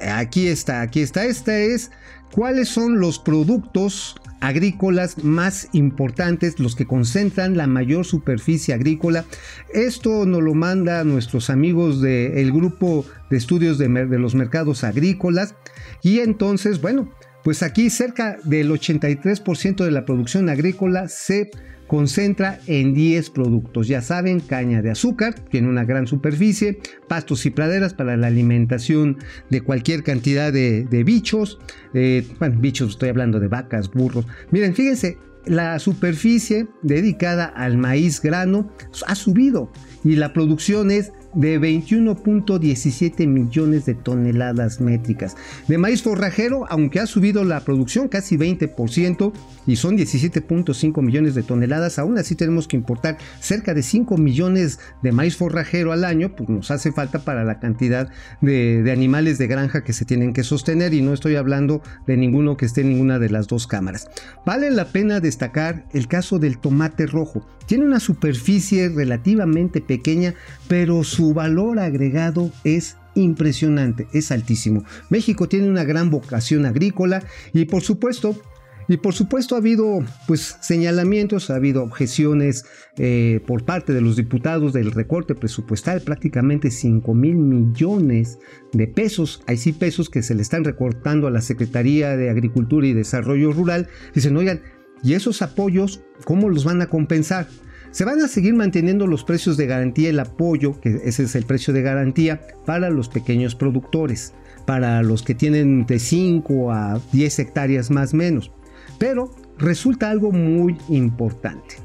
Aquí 0.00 0.46
está, 0.46 0.80
aquí 0.82 1.00
está. 1.00 1.24
Esta 1.26 1.58
es 1.58 1.90
cuáles 2.32 2.68
son 2.68 3.00
los 3.00 3.18
productos 3.18 4.16
agrícolas 4.40 5.22
más 5.22 5.68
importantes, 5.72 6.58
los 6.58 6.74
que 6.74 6.86
concentran 6.86 7.56
la 7.56 7.66
mayor 7.66 8.04
superficie 8.04 8.74
agrícola. 8.74 9.24
Esto 9.72 10.26
nos 10.26 10.42
lo 10.42 10.54
manda 10.54 11.04
nuestros 11.04 11.50
amigos 11.50 12.00
del 12.00 12.50
grupo 12.52 13.04
de 13.28 13.36
estudios 13.36 13.78
de, 13.78 13.88
los 13.88 14.34
mercados 14.34 14.82
agrícolas. 14.82 15.54
Y 16.02 16.20
entonces, 16.20 16.80
bueno, 16.80 17.10
pues 17.44 17.62
aquí 17.62 17.90
cerca 17.90 18.38
del 18.44 18.70
83% 18.70 19.84
de 19.84 19.90
la 19.90 20.04
producción 20.04 20.48
agrícola 20.48 21.08
se 21.08 21.50
concentra 21.90 22.60
en 22.68 22.94
10 22.94 23.30
productos. 23.30 23.88
Ya 23.88 24.00
saben, 24.00 24.38
caña 24.38 24.80
de 24.80 24.92
azúcar, 24.92 25.34
tiene 25.50 25.68
una 25.68 25.84
gran 25.84 26.06
superficie, 26.06 26.78
pastos 27.08 27.44
y 27.46 27.50
praderas 27.50 27.94
para 27.94 28.16
la 28.16 28.28
alimentación 28.28 29.18
de 29.48 29.62
cualquier 29.62 30.04
cantidad 30.04 30.52
de, 30.52 31.02
bichos. 31.04 31.58
Eh, 31.92 32.24
bueno, 32.38 32.60
bichos, 32.60 32.90
estoy 32.90 33.08
hablando 33.08 33.40
de 33.40 33.48
vacas, 33.48 33.90
burros. 33.90 34.24
Miren, 34.52 34.76
fíjense, 34.76 35.18
la 35.46 35.80
superficie 35.80 36.68
dedicada 36.82 37.46
al 37.46 37.76
maíz 37.76 38.22
grano 38.22 38.70
ha 39.08 39.16
subido 39.16 39.72
y 40.04 40.14
la 40.14 40.32
producción 40.32 40.92
es 40.92 41.10
de 41.34 41.60
21.17 41.60 43.26
millones 43.26 43.86
de 43.86 43.94
toneladas 43.94 44.80
métricas. 44.80 45.36
De 45.68 45.78
maíz 45.78 46.02
forrajero, 46.02 46.66
aunque 46.68 47.00
ha 47.00 47.06
subido 47.06 47.44
la 47.44 47.60
producción 47.60 48.08
casi 48.08 48.36
20% 48.36 49.32
y 49.66 49.76
son 49.76 49.96
17.5 49.96 51.02
millones 51.02 51.34
de 51.34 51.42
toneladas, 51.42 51.98
aún 51.98 52.18
así 52.18 52.34
tenemos 52.34 52.66
que 52.66 52.76
importar 52.76 53.18
cerca 53.40 53.74
de 53.74 53.82
5 53.82 54.16
millones 54.16 54.80
de 55.02 55.12
maíz 55.12 55.36
forrajero 55.36 55.92
al 55.92 56.04
año, 56.04 56.34
pues 56.34 56.48
nos 56.48 56.70
hace 56.70 56.92
falta 56.92 57.20
para 57.20 57.44
la 57.44 57.60
cantidad 57.60 58.10
de, 58.40 58.82
de 58.82 58.92
animales 58.92 59.38
de 59.38 59.46
granja 59.46 59.84
que 59.84 59.92
se 59.92 60.04
tienen 60.04 60.32
que 60.32 60.44
sostener 60.44 60.94
y 60.94 61.02
no 61.02 61.12
estoy 61.12 61.36
hablando 61.36 61.82
de 62.06 62.16
ninguno 62.16 62.56
que 62.56 62.66
esté 62.66 62.80
en 62.80 62.90
ninguna 62.90 63.18
de 63.18 63.30
las 63.30 63.46
dos 63.46 63.66
cámaras. 63.66 64.08
Vale 64.44 64.70
la 64.70 64.86
pena 64.86 65.20
destacar 65.20 65.84
el 65.92 66.08
caso 66.08 66.38
del 66.38 66.58
tomate 66.58 67.06
rojo. 67.06 67.46
Tiene 67.66 67.84
una 67.84 68.00
superficie 68.00 68.88
relativamente 68.88 69.80
pequeña, 69.80 70.34
pero 70.66 71.04
su 71.04 71.19
su 71.20 71.34
valor 71.34 71.78
agregado 71.78 72.50
es 72.64 72.96
impresionante, 73.14 74.06
es 74.14 74.32
altísimo. 74.32 74.84
México 75.10 75.48
tiene 75.48 75.68
una 75.68 75.84
gran 75.84 76.08
vocación 76.08 76.64
agrícola 76.64 77.22
y 77.52 77.66
por 77.66 77.82
supuesto 77.82 78.40
y 78.88 78.96
por 78.96 79.12
supuesto 79.12 79.54
ha 79.54 79.58
habido 79.58 80.02
pues 80.26 80.56
señalamientos, 80.62 81.50
ha 81.50 81.56
habido 81.56 81.82
objeciones 81.82 82.64
eh, 82.96 83.42
por 83.46 83.66
parte 83.66 83.92
de 83.92 84.00
los 84.00 84.16
diputados 84.16 84.72
del 84.72 84.92
recorte 84.92 85.34
presupuestal, 85.34 86.00
prácticamente 86.00 86.70
5 86.70 87.12
mil 87.12 87.36
millones 87.36 88.38
de 88.72 88.86
pesos. 88.86 89.42
Hay 89.46 89.58
sí 89.58 89.74
pesos 89.74 90.08
que 90.08 90.22
se 90.22 90.34
le 90.34 90.40
están 90.40 90.64
recortando 90.64 91.26
a 91.26 91.30
la 91.30 91.42
Secretaría 91.42 92.16
de 92.16 92.30
Agricultura 92.30 92.86
y 92.86 92.94
Desarrollo 92.94 93.52
Rural. 93.52 93.88
Dicen, 94.14 94.38
oigan, 94.38 94.62
¿y 95.02 95.12
esos 95.12 95.42
apoyos 95.42 96.00
cómo 96.24 96.48
los 96.48 96.64
van 96.64 96.80
a 96.80 96.86
compensar? 96.86 97.46
Se 97.92 98.04
van 98.04 98.20
a 98.20 98.28
seguir 98.28 98.54
manteniendo 98.54 99.06
los 99.06 99.24
precios 99.24 99.56
de 99.56 99.66
garantía, 99.66 100.10
el 100.10 100.20
apoyo, 100.20 100.80
que 100.80 101.00
ese 101.04 101.24
es 101.24 101.34
el 101.34 101.44
precio 101.44 101.74
de 101.74 101.82
garantía, 101.82 102.40
para 102.64 102.88
los 102.88 103.08
pequeños 103.08 103.56
productores, 103.56 104.32
para 104.64 105.02
los 105.02 105.22
que 105.22 105.34
tienen 105.34 105.86
de 105.86 105.98
5 105.98 106.72
a 106.72 107.00
10 107.12 107.38
hectáreas 107.40 107.90
más 107.90 108.14
menos. 108.14 108.52
Pero 108.98 109.34
resulta 109.58 110.08
algo 110.08 110.30
muy 110.30 110.76
importante. 110.88 111.76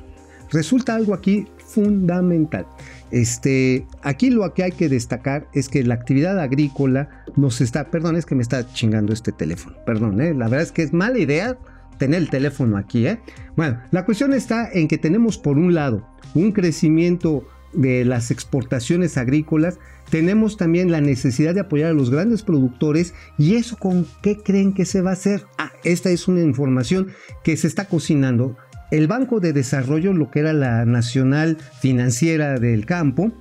Resulta 0.52 0.94
algo 0.94 1.16
aquí 1.16 1.48
fundamental. 1.58 2.68
Este, 3.10 3.88
aquí 4.04 4.30
lo 4.30 4.54
que 4.54 4.64
hay 4.64 4.72
que 4.72 4.90
destacar 4.90 5.48
es 5.54 5.70
que 5.70 5.84
la 5.84 5.96
actividad 5.96 6.40
agrícola 6.40 7.24
nos 7.36 7.62
está, 7.62 7.90
perdón, 7.90 8.16
es 8.16 8.26
que 8.26 8.36
me 8.36 8.44
está 8.44 8.72
chingando 8.74 9.12
este 9.14 9.32
teléfono, 9.32 9.76
perdón, 9.86 10.22
¿eh? 10.22 10.34
la 10.34 10.48
verdad 10.48 10.64
es 10.64 10.72
que 10.72 10.84
es 10.84 10.94
mala 10.94 11.18
idea 11.18 11.58
tener 11.98 12.22
el 12.22 12.30
teléfono 12.30 12.78
aquí. 12.78 13.08
¿eh? 13.08 13.20
Bueno, 13.56 13.80
la 13.92 14.06
cuestión 14.06 14.34
está 14.34 14.70
en 14.72 14.88
que 14.88 14.98
tenemos 14.98 15.38
por 15.38 15.58
un 15.58 15.74
lado 15.74 16.08
un 16.34 16.52
crecimiento 16.52 17.48
de 17.74 18.06
las 18.06 18.32
exportaciones 18.32 19.18
agrícolas, 19.18 19.80
tenemos 20.10 20.58
también 20.58 20.92
la 20.92 21.02
necesidad 21.02 21.54
de 21.54 21.62
apoyar 21.62 21.92
a 21.92 21.94
los 21.94 22.10
grandes 22.10 22.44
productores 22.44 23.14
y 23.38 23.56
eso 23.56 23.78
con 23.78 24.06
qué 24.22 24.38
creen 24.38 24.74
que 24.74 24.86
se 24.86 25.02
va 25.02 25.12
a 25.12 25.14
hacer. 25.14 25.46
Ah, 25.58 25.72
esta 25.84 26.10
es 26.10 26.28
una 26.28 26.42
información 26.42 27.08
que 27.44 27.58
se 27.58 27.68
está 27.68 27.86
cocinando. 27.86 28.56
El 28.92 29.08
Banco 29.08 29.40
de 29.40 29.52
Desarrollo, 29.52 30.14
lo 30.14 30.30
que 30.30 30.40
era 30.40 30.54
la 30.54 30.86
Nacional 30.86 31.58
Financiera 31.82 32.60
del 32.60 32.86
Campo, 32.86 33.32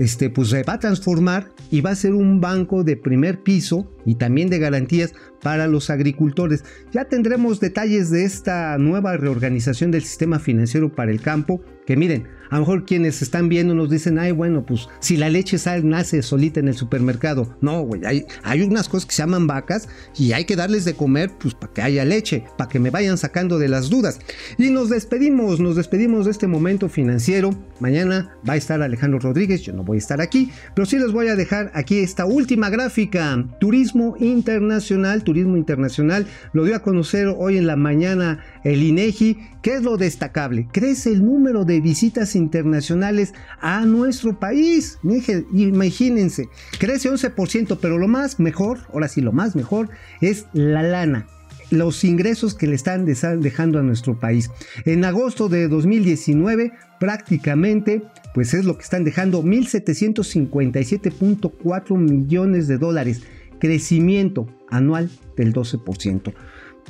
este, 0.00 0.30
pues 0.30 0.48
se 0.48 0.62
va 0.62 0.72
a 0.74 0.78
transformar 0.78 1.52
y 1.70 1.82
va 1.82 1.90
a 1.90 1.94
ser 1.94 2.14
un 2.14 2.40
banco 2.40 2.84
de 2.84 2.96
primer 2.96 3.42
piso 3.42 3.86
y 4.06 4.14
también 4.14 4.48
de 4.48 4.58
garantías 4.58 5.12
para 5.42 5.66
los 5.66 5.90
agricultores. 5.90 6.64
Ya 6.90 7.04
tendremos 7.04 7.60
detalles 7.60 8.10
de 8.10 8.24
esta 8.24 8.78
nueva 8.78 9.18
reorganización 9.18 9.90
del 9.90 10.02
sistema 10.02 10.38
financiero 10.38 10.90
para 10.90 11.10
el 11.10 11.20
campo, 11.20 11.60
que 11.84 11.98
miren, 11.98 12.26
A 12.50 12.56
lo 12.56 12.60
mejor 12.60 12.84
quienes 12.84 13.22
están 13.22 13.48
viendo 13.48 13.74
nos 13.74 13.90
dicen, 13.90 14.18
ay, 14.18 14.32
bueno, 14.32 14.64
pues 14.66 14.88
si 14.98 15.16
la 15.16 15.28
leche 15.28 15.56
sal 15.56 15.88
nace 15.88 16.22
solita 16.22 16.60
en 16.60 16.68
el 16.68 16.74
supermercado. 16.74 17.56
No, 17.60 17.82
güey, 17.82 18.04
hay, 18.04 18.26
hay 18.42 18.62
unas 18.62 18.88
cosas 18.88 19.06
que 19.06 19.14
se 19.14 19.22
llaman 19.22 19.46
vacas 19.46 19.88
y 20.16 20.32
hay 20.32 20.44
que 20.44 20.56
darles 20.56 20.84
de 20.84 20.94
comer, 20.94 21.30
pues 21.38 21.54
para 21.54 21.72
que 21.72 21.82
haya 21.82 22.04
leche, 22.04 22.44
para 22.58 22.68
que 22.68 22.80
me 22.80 22.90
vayan 22.90 23.18
sacando 23.18 23.58
de 23.58 23.68
las 23.68 23.88
dudas. 23.88 24.18
Y 24.58 24.70
nos 24.70 24.90
despedimos, 24.90 25.60
nos 25.60 25.76
despedimos 25.76 26.24
de 26.24 26.32
este 26.32 26.46
momento 26.48 26.88
financiero. 26.88 27.50
Mañana 27.78 28.36
va 28.48 28.54
a 28.54 28.56
estar 28.56 28.82
Alejandro 28.82 29.20
Rodríguez, 29.20 29.62
yo 29.62 29.72
no 29.72 29.84
voy 29.84 29.96
a 29.96 29.98
estar 29.98 30.20
aquí, 30.20 30.50
pero 30.74 30.86
sí 30.86 30.98
les 30.98 31.12
voy 31.12 31.28
a 31.28 31.36
dejar 31.36 31.70
aquí 31.74 32.00
esta 32.00 32.26
última 32.26 32.68
gráfica. 32.68 33.44
Turismo 33.60 34.16
internacional, 34.18 35.22
turismo 35.22 35.56
internacional, 35.56 36.26
lo 36.52 36.64
dio 36.64 36.74
a 36.74 36.80
conocer 36.80 37.28
hoy 37.28 37.58
en 37.58 37.66
la 37.66 37.76
mañana 37.76 38.44
el 38.64 38.82
INEGI. 38.82 39.38
¿Qué 39.62 39.74
es 39.74 39.82
lo 39.82 39.96
destacable? 39.96 40.68
Crece 40.72 41.10
el 41.10 41.24
número 41.24 41.64
de 41.64 41.80
visitas 41.80 42.36
internacionales 42.36 43.34
a 43.60 43.84
nuestro 43.84 44.38
país. 44.38 44.98
Imagínense, 45.52 46.48
crece 46.78 47.10
11%, 47.10 47.78
pero 47.80 47.98
lo 47.98 48.08
más 48.08 48.40
mejor, 48.40 48.80
ahora 48.92 49.08
sí, 49.08 49.20
lo 49.20 49.32
más 49.32 49.56
mejor 49.56 49.90
es 50.20 50.46
la 50.52 50.82
lana 50.82 51.26
los 51.70 52.02
ingresos 52.02 52.54
que 52.54 52.66
le 52.66 52.74
están 52.74 53.04
dejando 53.04 53.78
a 53.78 53.82
nuestro 53.82 54.18
país. 54.18 54.50
En 54.84 55.04
agosto 55.04 55.48
de 55.48 55.68
2019 55.68 56.72
prácticamente 56.98 58.02
pues 58.34 58.52
es 58.54 58.64
lo 58.64 58.76
que 58.76 58.82
están 58.82 59.04
dejando 59.04 59.40
1.757.4 59.42 61.96
millones 61.96 62.66
de 62.68 62.78
dólares, 62.78 63.22
crecimiento 63.58 64.46
anual 64.68 65.10
del 65.36 65.52
12%. 65.52 66.32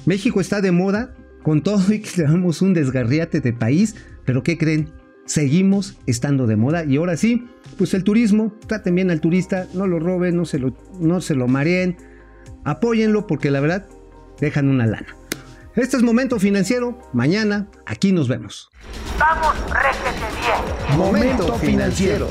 México 0.06 0.40
está 0.40 0.60
de 0.60 0.70
moda, 0.72 1.14
con 1.42 1.62
todo 1.62 1.92
y 1.92 2.00
que 2.00 2.10
tenemos 2.10 2.62
un 2.62 2.74
desgarriate 2.74 3.40
de 3.40 3.52
país, 3.52 3.96
pero 4.24 4.42
¿qué 4.42 4.58
creen? 4.58 4.90
Seguimos 5.26 5.96
estando 6.06 6.46
de 6.46 6.56
moda 6.56 6.84
y 6.84 6.96
ahora 6.96 7.16
sí, 7.16 7.46
pues 7.78 7.94
el 7.94 8.02
turismo, 8.02 8.52
traten 8.66 8.96
bien 8.96 9.10
al 9.10 9.20
turista, 9.20 9.66
no 9.74 9.86
lo 9.86 10.00
roben, 10.00 10.36
no 10.36 10.44
se 10.44 10.58
lo, 10.58 10.76
no 10.98 11.20
se 11.20 11.34
lo 11.34 11.46
mareen, 11.46 11.96
apóyenlo 12.64 13.26
porque 13.26 13.50
la 13.50 13.60
verdad 13.60 13.86
dejan 14.40 14.68
una 14.68 14.86
lana. 14.86 15.16
Este 15.76 15.96
es 15.96 16.02
Momento 16.02 16.40
Financiero, 16.40 16.98
mañana 17.12 17.68
aquí 17.86 18.12
nos 18.12 18.26
vemos. 18.26 18.70
Vamos, 19.18 19.54
réjete 19.70 20.26
bien. 20.40 20.98
Momento 20.98 21.54
financiero. 21.54 22.28